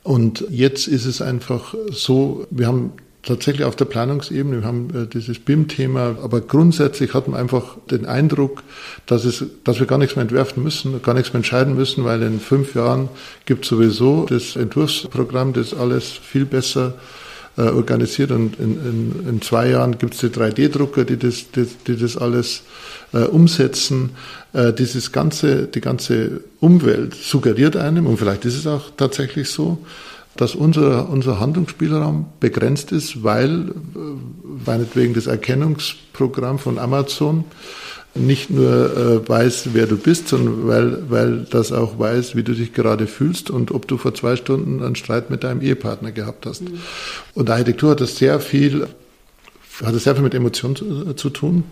und 0.03 0.45
jetzt 0.49 0.87
ist 0.87 1.05
es 1.05 1.21
einfach 1.21 1.75
so, 1.91 2.47
wir 2.49 2.67
haben 2.67 2.93
tatsächlich 3.23 3.65
auf 3.65 3.75
der 3.75 3.85
Planungsebene. 3.85 4.61
Wir 4.61 4.67
haben 4.67 4.89
äh, 4.95 5.07
dieses 5.07 5.39
BIM-Thema, 5.39 6.17
aber 6.23 6.41
grundsätzlich 6.41 7.13
hat 7.13 7.27
man 7.27 7.39
einfach 7.39 7.77
den 7.91 8.05
Eindruck, 8.05 8.63
dass, 9.05 9.25
es, 9.25 9.43
dass 9.63 9.79
wir 9.79 9.87
gar 9.87 9.97
nichts 9.97 10.15
mehr 10.15 10.23
entwerfen 10.23 10.63
müssen, 10.63 11.01
gar 11.01 11.13
nichts 11.13 11.33
mehr 11.33 11.39
entscheiden 11.39 11.75
müssen, 11.75 12.05
weil 12.05 12.21
in 12.21 12.39
fünf 12.39 12.75
Jahren 12.75 13.09
gibt 13.45 13.65
es 13.65 13.69
sowieso 13.69 14.25
das 14.25 14.55
Entwurfsprogramm, 14.55 15.53
das 15.53 15.73
alles 15.73 16.09
viel 16.09 16.45
besser 16.45 16.95
äh, 17.57 17.63
organisiert 17.63 18.31
und 18.31 18.57
in, 18.59 18.77
in, 18.85 19.29
in 19.29 19.41
zwei 19.41 19.69
Jahren 19.69 19.97
gibt 19.97 20.13
es 20.13 20.21
die 20.21 20.27
3D-Drucker, 20.27 21.03
die 21.03 21.17
das, 21.17 21.51
die, 21.51 21.67
die 21.87 21.97
das 21.97 22.15
alles 22.15 22.63
äh, 23.11 23.23
umsetzen. 23.23 24.11
Äh, 24.53 24.71
dieses 24.71 25.11
ganze, 25.11 25.67
die 25.67 25.81
ganze 25.81 26.41
Umwelt 26.61 27.15
suggeriert 27.15 27.75
einem, 27.75 28.07
und 28.07 28.17
vielleicht 28.17 28.45
ist 28.45 28.55
es 28.55 28.65
auch 28.65 28.91
tatsächlich 28.95 29.49
so, 29.49 29.79
dass 30.39 30.55
unser, 30.55 31.09
unser 31.09 31.41
Handlungsspielraum 31.41 32.27
begrenzt 32.39 32.93
ist, 32.93 33.25
weil 33.25 33.71
äh, 33.71 33.73
meinetwegen 34.65 35.13
das 35.13 35.27
Erkennungsprogramm 35.27 36.59
von 36.59 36.79
Amazon 36.79 37.43
nicht 38.15 38.49
nur 38.49 38.95
äh, 38.95 39.27
weiß, 39.27 39.71
wer 39.73 39.85
du 39.85 39.97
bist, 39.97 40.29
sondern 40.29 40.65
weil, 40.65 41.09
weil 41.09 41.39
das 41.49 41.73
auch 41.73 41.99
weiß, 41.99 42.37
wie 42.37 42.43
du 42.43 42.53
dich 42.53 42.71
gerade 42.71 43.05
fühlst 43.05 43.49
und 43.49 43.71
ob 43.71 43.85
du 43.89 43.97
vor 43.97 44.15
zwei 44.15 44.37
Stunden 44.37 44.81
einen 44.81 44.95
Streit 44.95 45.29
mit 45.29 45.43
deinem 45.43 45.61
Ehepartner 45.61 46.13
gehabt 46.13 46.45
hast. 46.45 46.61
Mhm. 46.61 46.79
Und 47.33 47.49
Architektur 47.49 47.91
hat 47.91 47.99
das 47.99 48.15
sehr 48.15 48.39
viel, 48.39 48.87
hat 49.83 49.93
das 49.93 50.05
sehr 50.05 50.15
viel 50.15 50.23
mit 50.23 50.33
Emotionen 50.33 50.77
zu, 50.77 51.13
zu 51.15 51.29
tun. 51.31 51.65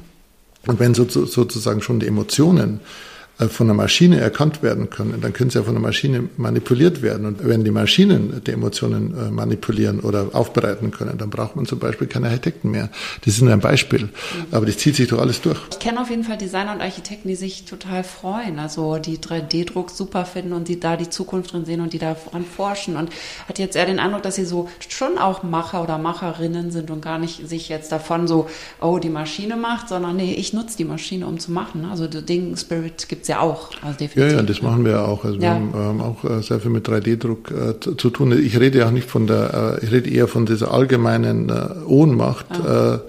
Und 0.65 0.81
wenn 0.81 0.93
so, 0.93 1.07
sozusagen 1.07 1.81
schon 1.81 2.01
die 2.01 2.07
Emotionen 2.07 2.81
äh, 2.81 3.16
von 3.37 3.67
der 3.67 3.75
Maschine 3.75 4.19
erkannt 4.19 4.63
werden 4.63 4.89
können, 4.89 5.21
dann 5.21 5.31
können 5.31 5.51
sie 5.51 5.59
ja 5.59 5.63
von 5.63 5.75
der 5.75 5.81
Maschine 5.81 6.27
manipuliert 6.37 7.03
werden. 7.03 7.27
Und 7.27 7.47
wenn 7.47 7.63
die 7.63 7.71
Maschinen 7.71 8.41
die 8.45 8.51
Emotionen 8.51 9.15
äh, 9.15 9.29
manipulieren 9.29 9.99
oder 9.99 10.29
aufbereiten 10.33 10.89
können, 10.89 11.17
dann 11.19 11.29
braucht 11.29 11.55
man 11.55 11.67
zum 11.67 11.77
Beispiel 11.77 12.07
keine 12.07 12.27
Architekten 12.27 12.71
mehr. 12.71 12.89
Ist 13.23 13.41
nur 13.41 13.53
ein 13.53 13.59
Beispiel. 13.59 14.09
Aber 14.51 14.65
das 14.65 14.77
zieht 14.77 14.95
sich 14.95 15.09
doch 15.09 15.19
alles 15.19 15.41
durch. 15.41 15.59
Ich 15.69 15.79
kenne 15.79 16.01
auf 16.01 16.09
jeden 16.09 16.23
Fall 16.23 16.37
Designer 16.37 16.73
und 16.73 16.81
Architekten, 16.81 17.27
die 17.27 17.35
sich 17.35 17.65
total 17.65 18.03
freuen, 18.03 18.57
also 18.57 18.97
die 18.97 19.17
3D-Druck 19.17 19.91
super 19.91 20.25
finden 20.25 20.53
und 20.53 20.69
die 20.69 20.79
da 20.79 20.95
die 20.95 21.09
Zukunft 21.09 21.51
drin 21.51 21.65
sehen 21.65 21.81
und 21.81 21.93
die 21.93 21.99
daran 21.99 22.45
forschen. 22.45 22.95
Und 22.95 23.09
hat 23.47 23.59
jetzt 23.59 23.75
eher 23.75 23.85
den 23.85 23.99
Eindruck, 23.99 24.23
dass 24.23 24.35
sie 24.35 24.45
so 24.45 24.69
schon 24.87 25.17
auch 25.19 25.43
Macher 25.43 25.83
oder 25.83 25.97
Macherinnen 25.97 26.71
sind 26.71 26.89
und 26.89 27.01
gar 27.01 27.19
nicht 27.19 27.47
sich 27.47 27.69
jetzt 27.69 27.91
davon 27.91 28.27
so, 28.27 28.47
oh, 28.81 28.97
die 28.97 29.09
Maschine 29.09 29.57
macht, 29.57 29.89
sondern 29.89 30.15
nee, 30.15 30.33
ich 30.33 30.53
nutze 30.53 30.77
die 30.77 30.85
Maschine, 30.85 31.27
um 31.27 31.37
zu 31.37 31.51
machen. 31.51 31.85
Also 31.85 32.07
den 32.07 32.57
Spirit 32.57 33.07
gibt 33.09 33.26
es 33.27 33.35
ja 33.35 33.39
auch. 33.39 33.69
Also 33.81 33.97
definitiv. 33.99 34.31
Ja, 34.31 34.37
ja, 34.37 34.41
das 34.41 34.61
machen 34.61 34.85
wir 34.85 34.93
ja 34.93 35.05
auch. 35.05 35.23
Also 35.23 35.35
ja. 35.35 35.41
wir 35.41 35.49
haben 35.49 35.73
ähm, 35.75 36.01
auch 36.01 36.23
äh, 36.23 36.41
sehr 36.41 36.59
viel 36.59 36.71
mit 36.71 36.87
3D-Druck 36.87 37.51
äh, 37.51 37.79
zu, 37.79 37.95
zu, 37.95 38.09
tun. 38.09 38.31
Ich 38.31 38.59
rede 38.59 38.79
ja 38.79 38.87
auch 38.87 38.91
nicht 38.91 39.09
von 39.09 39.27
der, 39.27 39.77
äh, 39.81 39.85
ich 39.85 39.91
rede 39.91 40.09
eher 40.09 40.27
von 40.27 40.45
dieser 40.45 40.73
allgemeinen 40.73 41.49
äh, 41.49 41.85
Ohnmacht, 41.85 42.47
ah. 42.51 42.95
äh, 42.95 42.99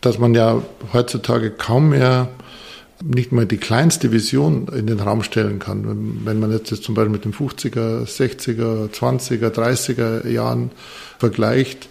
dass 0.00 0.18
man 0.18 0.34
ja 0.34 0.62
heutzutage 0.92 1.50
kaum 1.50 1.90
mehr 1.90 2.28
nicht 3.04 3.30
mal 3.30 3.44
die 3.44 3.58
kleinste 3.58 4.10
Vision 4.10 4.68
in 4.68 4.86
den 4.86 5.00
Raum 5.00 5.22
stellen 5.22 5.58
kann. 5.58 6.20
Wenn 6.24 6.40
man 6.40 6.50
jetzt 6.50 6.82
zum 6.82 6.94
Beispiel 6.94 7.12
mit 7.12 7.24
den 7.24 7.34
50er, 7.34 8.06
60er, 8.06 8.88
20er, 8.90 9.50
30er 9.50 10.28
Jahren 10.28 10.70
vergleicht, 11.18 11.88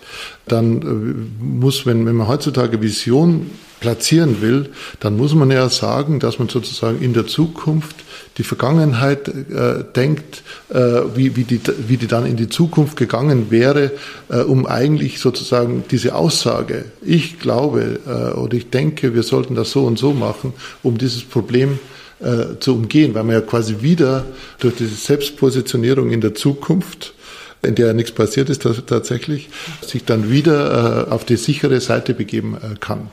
dann 0.48 0.82
äh, 0.82 1.44
muss, 1.44 1.86
wenn, 1.86 2.06
wenn 2.06 2.16
man 2.16 2.28
heutzutage 2.28 2.82
Vision 2.82 3.52
platzieren 3.86 4.42
will, 4.42 4.72
dann 5.00 5.16
muss 5.16 5.36
man 5.36 5.52
ja 5.52 5.70
sagen, 5.70 6.20
dass 6.20 6.40
man 6.40 6.50
sozusagen 6.50 7.04
in 7.04 7.14
der 7.14 7.28
Zukunft 7.28 7.96
die 8.40 8.44
Vergangenheit 8.44 9.28
äh, 9.28 9.84
denkt, 9.96 10.42
äh, 10.70 11.02
wie, 11.14 11.36
wie, 11.36 11.44
die, 11.44 11.62
wie 11.88 11.98
die 11.98 12.08
dann 12.08 12.26
in 12.26 12.36
die 12.36 12.50
Zukunft 12.50 12.98
gegangen 12.98 13.52
wäre, 13.52 13.92
äh, 14.30 14.40
um 14.40 14.66
eigentlich 14.66 15.20
sozusagen 15.20 15.84
diese 15.92 16.16
Aussage, 16.16 16.86
ich 17.04 17.38
glaube 17.38 18.00
äh, 18.08 18.36
oder 18.36 18.58
ich 18.58 18.72
denke, 18.72 19.14
wir 19.14 19.22
sollten 19.22 19.54
das 19.54 19.70
so 19.70 19.86
und 19.86 20.00
so 20.00 20.14
machen, 20.14 20.54
um 20.82 20.98
dieses 20.98 21.22
Problem 21.22 21.78
äh, 22.22 22.60
zu 22.60 22.74
umgehen, 22.74 23.14
weil 23.14 23.24
man 23.24 23.36
ja 23.36 23.42
quasi 23.42 23.82
wieder 23.82 24.26
durch 24.58 24.78
diese 24.78 24.96
Selbstpositionierung 24.96 26.10
in 26.10 26.22
der 26.22 26.34
Zukunft 26.34 27.14
in 27.62 27.76
der 27.76 27.94
nichts 27.94 28.12
passiert 28.12 28.50
ist 28.50 28.62
tatsächlich, 28.62 29.50
sich 29.82 30.06
dann 30.06 30.30
wieder 30.30 31.08
äh, 31.08 31.12
auf 31.12 31.26
die 31.26 31.36
sichere 31.36 31.82
Seite 31.82 32.14
begeben 32.14 32.58
kann. 32.80 33.10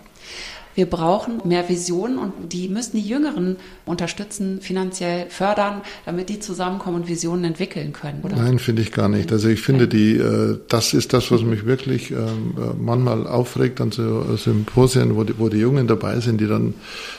Wir 0.75 0.87
brauchen 0.87 1.41
mehr 1.45 1.69
Visionen 1.69 2.19
und 2.19 2.53
die 2.53 2.69
müssen 2.69 2.97
die 2.97 3.07
Jüngeren 3.07 3.57
unterstützen, 3.85 4.61
finanziell 4.61 5.27
fördern, 5.29 5.83
damit 6.07 6.29
die 6.29 6.41
zusammenkommen 6.41 7.03
und 7.03 7.09
Visionen 7.09 7.45
entwickeln 7.45 7.93
können, 7.93 8.21
oder? 8.23 8.37
Nein, 8.37 8.59
finde 8.59 8.83
ich 8.83 8.93
gar 8.93 9.09
nicht. 9.09 9.33
Also 9.33 9.49
ich 9.49 9.61
finde, 9.61 9.89
die, 9.89 10.17
äh, 10.17 10.59
das 10.69 10.95
ist 10.95 11.13
das, 11.13 11.31
was 11.31 11.43
mich 11.43 11.67
wirklich 11.67 12.11
ähm, 12.11 12.55
äh, 12.57 12.75
manchmal 12.79 13.27
aufregt 13.27 13.81
an 13.81 13.91
so 13.91 14.37
Symposien, 14.37 15.17
wo 15.17 15.25
die, 15.25 15.39
wo 15.39 15.49
die 15.49 15.59
Jungen 15.59 15.87
dabei 15.87 16.21
sind, 16.21 16.41
die 16.41 16.47
dann, 16.47 16.75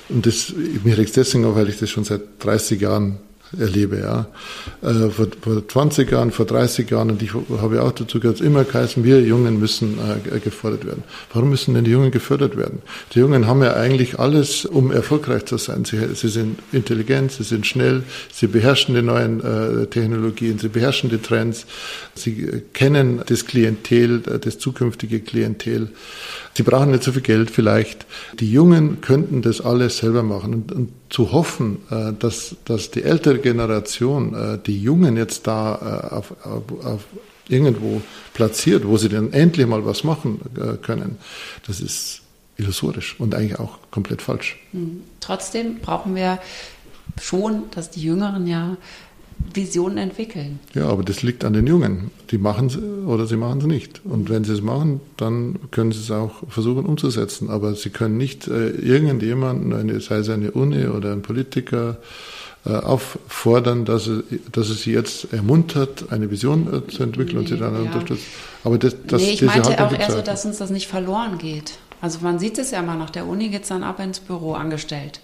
und 0.10 0.26
das, 0.26 0.54
mir 0.84 0.98
regt 0.98 1.10
es 1.10 1.16
deswegen 1.16 1.46
auf, 1.46 1.56
weil 1.56 1.70
ich 1.70 1.80
das 1.80 1.90
schon 1.90 2.04
seit 2.04 2.22
30 2.40 2.82
Jahren 2.82 3.20
erlebe. 3.60 4.00
Ja. 4.00 4.28
Äh, 4.82 5.10
vor, 5.10 5.28
vor 5.42 5.68
20 5.68 6.12
Jahren, 6.12 6.32
vor 6.32 6.46
30 6.46 6.90
Jahren, 6.90 7.12
und 7.12 7.22
ich 7.22 7.34
habe 7.34 7.82
auch 7.82 7.92
dazu 7.92 8.20
gehört, 8.20 8.42
immer 8.42 8.64
geheißen, 8.64 9.04
wir 9.04 9.22
Jungen 9.22 9.60
müssen 9.60 9.98
äh, 10.00 10.40
gefördert 10.40 10.86
werden. 10.86 11.04
Warum 11.34 11.50
müssen 11.50 11.74
denn 11.74 11.84
die 11.84 11.92
Jungen 11.92 12.12
gefördert 12.12 12.58
werden? 12.58 12.82
Die 13.14 13.20
Jungen 13.20 13.48
haben 13.48 13.62
ja 13.62 13.74
eigentlich 13.74 14.20
alles, 14.20 14.66
um 14.66 14.92
erfolgreich 14.92 15.46
zu 15.46 15.58
sein. 15.58 15.86
Sie, 15.86 16.00
sie 16.16 16.30
sind 16.30 16.60
intelligent, 16.72 17.32
sie 17.32 17.44
sind 17.44 17.66
schnell, 17.66 18.04
sie 18.32 18.48
beherrschen 18.48 18.96
die 18.96 19.02
neuen 19.02 19.42
äh, 19.42 19.88
Technologien, 19.88 20.60
sie 20.60 20.70
beherrschen 20.70 21.10
die 21.10 21.20
Trends, 21.20 21.66
sie 22.16 22.64
kennen 22.74 23.22
das 23.26 23.46
Klientel, 23.46 24.20
das 24.20 24.58
zukünftige 24.58 25.20
Klientel. 25.20 25.90
Sie 26.56 26.64
brauchen 26.64 26.92
nicht 26.92 27.04
so 27.04 27.12
viel 27.12 27.22
Geld 27.22 27.50
vielleicht. 27.50 28.06
Die 28.40 28.52
Jungen 28.52 29.02
könnten 29.02 29.42
das 29.42 29.60
alles 29.62 29.98
selber 29.98 30.22
machen. 30.22 30.54
Und, 30.54 30.72
und 30.72 30.90
zu 31.10 31.32
hoffen, 31.32 31.78
äh, 31.92 32.12
dass, 32.18 32.56
dass 32.66 32.92
die 32.92 33.04
ältere 33.04 33.38
Generation 33.44 34.34
äh, 34.34 34.58
die 34.66 34.82
Jungen 34.82 35.16
jetzt 35.18 35.46
da 35.46 36.10
äh, 36.12 36.16
auf, 36.16 36.34
auf, 36.46 37.06
irgendwo 37.48 38.02
platziert, 38.34 38.88
wo 38.88 38.98
sie 38.98 39.10
dann 39.10 39.32
endlich 39.34 39.68
mal 39.68 39.86
was 39.86 40.04
machen 40.04 40.42
äh, 40.58 40.78
können, 40.78 41.18
das 41.68 41.80
ist 41.82 42.22
illusorisch 42.58 43.20
und 43.20 43.36
eigentlich 43.36 43.60
auch 43.60 43.78
komplett 43.92 44.22
falsch. 44.22 44.58
Hm. 44.72 45.02
Trotzdem 45.20 45.80
brauchen 45.80 46.16
wir 46.16 46.40
schon, 47.22 47.64
dass 47.72 47.92
die 47.92 48.02
Jüngeren 48.02 48.48
ja 48.48 48.78
Visionen 49.54 49.98
entwickeln. 49.98 50.60
Ja, 50.74 50.88
aber 50.88 51.04
das 51.04 51.22
liegt 51.22 51.44
an 51.44 51.54
den 51.54 51.68
Jungen. 51.68 52.12
Die 52.32 52.38
machen 52.38 52.68
es 52.68 52.78
oder 52.78 53.26
sie 53.26 53.36
machen 53.36 53.60
es 53.60 53.66
nicht. 53.66 54.02
Und 54.06 54.30
wenn 54.30 54.44
sie 54.44 54.54
es 54.54 54.62
machen, 54.62 55.02
dann 55.18 55.60
können 55.72 55.92
sie 55.92 56.00
es 56.00 56.12
auch 56.12 56.48
versuchen 56.48 56.86
umzusetzen. 56.86 57.50
Aber 57.50 57.76
sie 57.76 57.90
können 57.90 58.18
nicht 58.18 58.48
äh, 58.48 58.70
irgendjemanden, 58.70 59.74
eine, 59.74 60.00
sei 60.00 60.18
es 60.18 60.30
eine 60.30 60.52
Uni 60.52 60.88
oder 60.88 61.12
ein 61.12 61.22
Politiker, 61.22 61.98
auffordern, 62.70 63.84
dass 63.86 64.10
dass 64.52 64.70
er 64.70 64.76
sie 64.76 64.94
jetzt 64.94 65.34
ermuntert, 65.34 66.12
eine 66.12 66.32
Vision 66.32 66.68
äh, 66.74 66.88
zu 66.90 67.04
entwickeln 67.04 67.36
nee, 67.36 67.40
und 67.42 67.48
sie 67.50 67.58
dann 67.58 67.74
ja. 67.74 67.82
unterstützt. 67.82 68.24
Aber 68.64 68.78
das, 68.78 68.96
das, 69.06 69.22
nee, 69.22 69.32
ich 69.32 69.42
meinte 69.42 69.84
auch 69.86 69.92
eher 69.92 70.12
so, 70.12 70.22
dass 70.22 70.46
uns 70.46 70.60
das 70.60 70.70
nicht 70.70 70.88
verloren 70.88 71.38
geht. 71.38 71.74
Also 72.00 72.20
man 72.22 72.40
sieht 72.40 72.58
es 72.58 72.72
ja 72.72 72.82
mal, 72.82 72.98
nach 72.98 73.10
der 73.10 73.28
Uni 73.28 73.50
geht 73.50 73.64
es 73.64 73.70
dann 73.70 73.84
ab 73.84 74.00
ins 74.00 74.20
Büro 74.20 74.54
angestellt. 74.54 75.20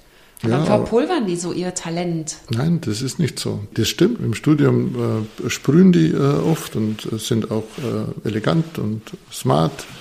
Ja, 0.47 0.63
verpulvern 0.63 1.28
die 1.28 1.36
so 1.36 1.52
ihr 1.52 1.73
Talent? 1.73 2.38
Nein, 2.49 2.80
das 2.82 3.02
ist 3.02 3.19
nicht 3.19 3.39
so. 3.39 3.60
Das 3.73 3.89
stimmt. 3.89 4.21
Im 4.21 4.34
Studium 4.34 5.25
äh, 5.45 5.49
sprühen 5.49 5.91
die 5.91 6.12
äh, 6.12 6.17
oft 6.17 6.78
und 6.78 7.12
äh, 7.12 7.17
sind 7.17 7.52
auch 7.52 7.65
äh, 8.23 8.28
elegant 8.28 8.80
und 8.80 9.02
smart 9.32 9.73
äh, 9.82 9.99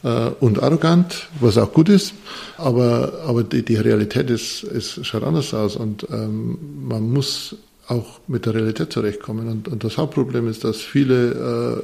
und 0.00 0.62
arrogant, 0.62 1.26
was 1.40 1.58
auch 1.58 1.72
gut 1.72 1.88
ist. 1.88 2.14
Aber, 2.56 3.14
aber 3.26 3.42
die, 3.42 3.64
die 3.64 3.74
Realität 3.74 4.30
ist, 4.30 4.62
ist, 4.62 5.04
schaut 5.04 5.24
anders 5.24 5.52
aus 5.52 5.74
und 5.74 6.06
ähm, 6.12 6.56
man 6.86 7.10
muss 7.12 7.56
auch 7.88 8.20
mit 8.28 8.46
der 8.46 8.54
Realität 8.54 8.92
zurechtkommen. 8.92 9.48
Und, 9.48 9.68
und 9.68 9.82
das 9.82 9.96
Hauptproblem 9.96 10.46
ist, 10.48 10.62
dass 10.62 10.76
viele 10.76 11.80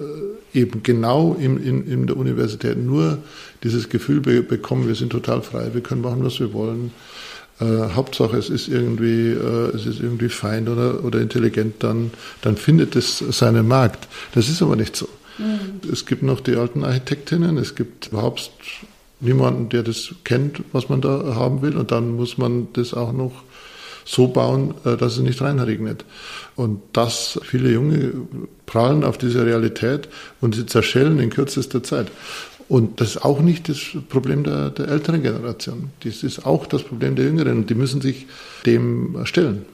äh, 0.52 0.58
eben 0.58 0.82
genau 0.82 1.34
im, 1.40 1.62
in, 1.62 1.86
in 1.86 2.06
der 2.06 2.16
Universität 2.16 2.78
nur 2.78 3.18
dieses 3.62 3.88
Gefühl 3.88 4.20
be 4.20 4.42
bekommen, 4.42 4.86
wir 4.86 4.94
sind 4.94 5.10
total 5.10 5.42
frei, 5.42 5.70
wir 5.72 5.80
können 5.80 6.02
machen, 6.02 6.22
was 6.22 6.38
wir 6.38 6.52
wollen. 6.52 6.92
Äh, 7.60 7.64
Hauptsache 7.94 8.36
es 8.36 8.50
ist 8.50 8.68
irgendwie, 8.68 9.30
äh, 9.30 9.74
es 9.74 9.86
ist 9.86 10.00
irgendwie 10.00 10.28
fein 10.28 10.68
oder, 10.68 11.02
oder 11.04 11.20
intelligent, 11.20 11.76
dann, 11.82 12.10
dann 12.42 12.56
findet 12.56 12.96
es 12.96 13.18
seinen 13.18 13.66
Markt. 13.66 14.06
Das 14.34 14.48
ist 14.48 14.60
aber 14.60 14.76
nicht 14.76 14.94
so. 14.96 15.08
Mhm. 15.38 15.90
Es 15.90 16.06
gibt 16.06 16.22
noch 16.22 16.40
die 16.40 16.56
alten 16.56 16.84
Architektinnen, 16.84 17.58
es 17.58 17.74
gibt 17.74 18.08
überhaupt 18.08 18.50
niemanden, 19.20 19.68
der 19.68 19.82
das 19.82 20.14
kennt, 20.24 20.62
was 20.72 20.88
man 20.88 21.00
da 21.00 21.34
haben 21.34 21.62
will, 21.62 21.76
und 21.76 21.90
dann 21.90 22.16
muss 22.16 22.38
man 22.38 22.68
das 22.72 22.94
auch 22.94 23.12
noch 23.12 23.42
so 24.04 24.28
bauen, 24.28 24.74
äh, 24.84 24.96
dass 24.96 25.14
es 25.14 25.20
nicht 25.20 25.40
reinregnet. 25.40 26.04
Und 26.56 26.80
das, 26.92 27.40
viele 27.42 27.70
Junge 27.70 28.12
prallen 28.66 29.02
auf 29.02 29.18
diese 29.18 29.44
Realität 29.46 30.08
und 30.40 30.54
sie 30.54 30.66
zerschellen 30.66 31.18
in 31.18 31.30
kürzester 31.30 31.82
Zeit. 31.82 32.08
Und 32.68 33.00
das 33.00 33.10
ist 33.10 33.24
auch 33.24 33.40
nicht 33.40 33.68
das 33.68 33.78
Problem 34.08 34.44
der, 34.44 34.70
der 34.70 34.88
älteren 34.88 35.22
Generation. 35.22 35.90
Das 36.02 36.22
ist 36.22 36.46
auch 36.46 36.66
das 36.66 36.82
Problem 36.82 37.14
der 37.14 37.26
Jüngeren. 37.26 37.58
Und 37.58 37.70
die 37.70 37.74
müssen 37.74 38.00
sich 38.00 38.26
dem 38.64 39.16
stellen. 39.24 39.66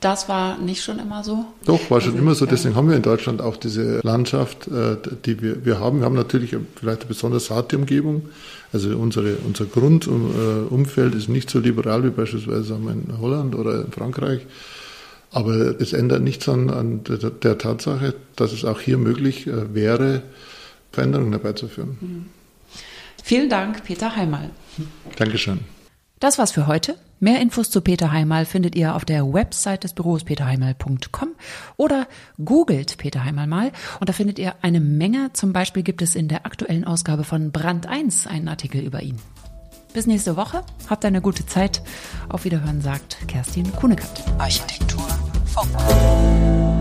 Das 0.00 0.28
war 0.28 0.58
nicht 0.58 0.82
schon 0.82 0.98
immer 0.98 1.24
so? 1.24 1.46
Doch, 1.64 1.90
war 1.90 2.00
schon 2.00 2.10
also, 2.10 2.22
immer 2.22 2.34
so. 2.34 2.44
Deswegen 2.44 2.74
haben 2.74 2.88
wir 2.88 2.96
in 2.96 3.02
Deutschland 3.02 3.40
auch 3.40 3.56
diese 3.56 4.00
Landschaft, 4.00 4.68
äh, 4.68 4.96
die 5.24 5.40
wir, 5.40 5.64
wir 5.64 5.80
haben. 5.80 6.00
Wir 6.00 6.04
haben 6.04 6.14
natürlich 6.14 6.56
vielleicht 6.76 7.00
eine 7.00 7.08
besonders 7.08 7.50
harte 7.50 7.78
Umgebung. 7.78 8.28
Also 8.72 8.90
unsere, 8.96 9.36
unser 9.46 9.64
Grundumfeld 9.66 11.14
ist 11.14 11.28
nicht 11.28 11.48
so 11.48 11.58
liberal 11.58 12.04
wie 12.04 12.10
beispielsweise 12.10 12.74
in 12.74 13.18
Holland 13.20 13.54
oder 13.54 13.84
in 13.84 13.92
Frankreich. 13.92 14.40
Aber 15.30 15.80
es 15.80 15.92
ändert 15.92 16.22
nichts 16.22 16.48
an, 16.48 16.70
an 16.70 17.02
der, 17.04 17.30
der 17.30 17.58
Tatsache, 17.58 18.14
dass 18.36 18.52
es 18.52 18.64
auch 18.64 18.80
hier 18.80 18.98
möglich 18.98 19.46
äh, 19.46 19.74
wäre, 19.74 20.22
Veränderungen 20.92 21.32
herbeizuführen. 21.32 21.98
Mhm. 22.00 22.26
Vielen 23.22 23.48
Dank, 23.48 23.84
Peter 23.84 24.14
Heimal. 24.14 24.50
Dankeschön. 25.16 25.60
Das 26.20 26.38
war's 26.38 26.52
für 26.52 26.66
heute. 26.66 26.96
Mehr 27.20 27.40
Infos 27.40 27.70
zu 27.70 27.80
Peter 27.80 28.12
Heimal 28.12 28.44
findet 28.44 28.74
ihr 28.74 28.94
auf 28.94 29.04
der 29.04 29.32
Website 29.32 29.84
des 29.84 29.94
Büros 29.94 30.24
peterheimal.com 30.24 31.28
oder 31.76 32.06
googelt 32.44 32.98
Peter 32.98 33.24
Heimal 33.24 33.46
mal 33.46 33.72
und 34.00 34.08
da 34.08 34.12
findet 34.12 34.38
ihr 34.38 34.54
eine 34.62 34.80
Menge. 34.80 35.30
Zum 35.32 35.52
Beispiel 35.52 35.82
gibt 35.82 36.02
es 36.02 36.14
in 36.14 36.28
der 36.28 36.46
aktuellen 36.46 36.84
Ausgabe 36.84 37.24
von 37.24 37.52
Brand 37.52 37.86
1 37.86 38.26
einen 38.26 38.48
Artikel 38.48 38.80
über 38.82 39.02
ihn. 39.02 39.18
Bis 39.92 40.06
nächste 40.06 40.36
Woche. 40.36 40.62
Habt 40.90 41.04
eine 41.04 41.20
gute 41.20 41.46
Zeit. 41.46 41.82
Auf 42.28 42.44
Wiederhören 42.44 42.80
sagt 42.82 43.16
Kerstin 43.28 43.72
Kunekat. 43.72 44.24
Architektur 44.38 45.06
Funk. 45.46 46.73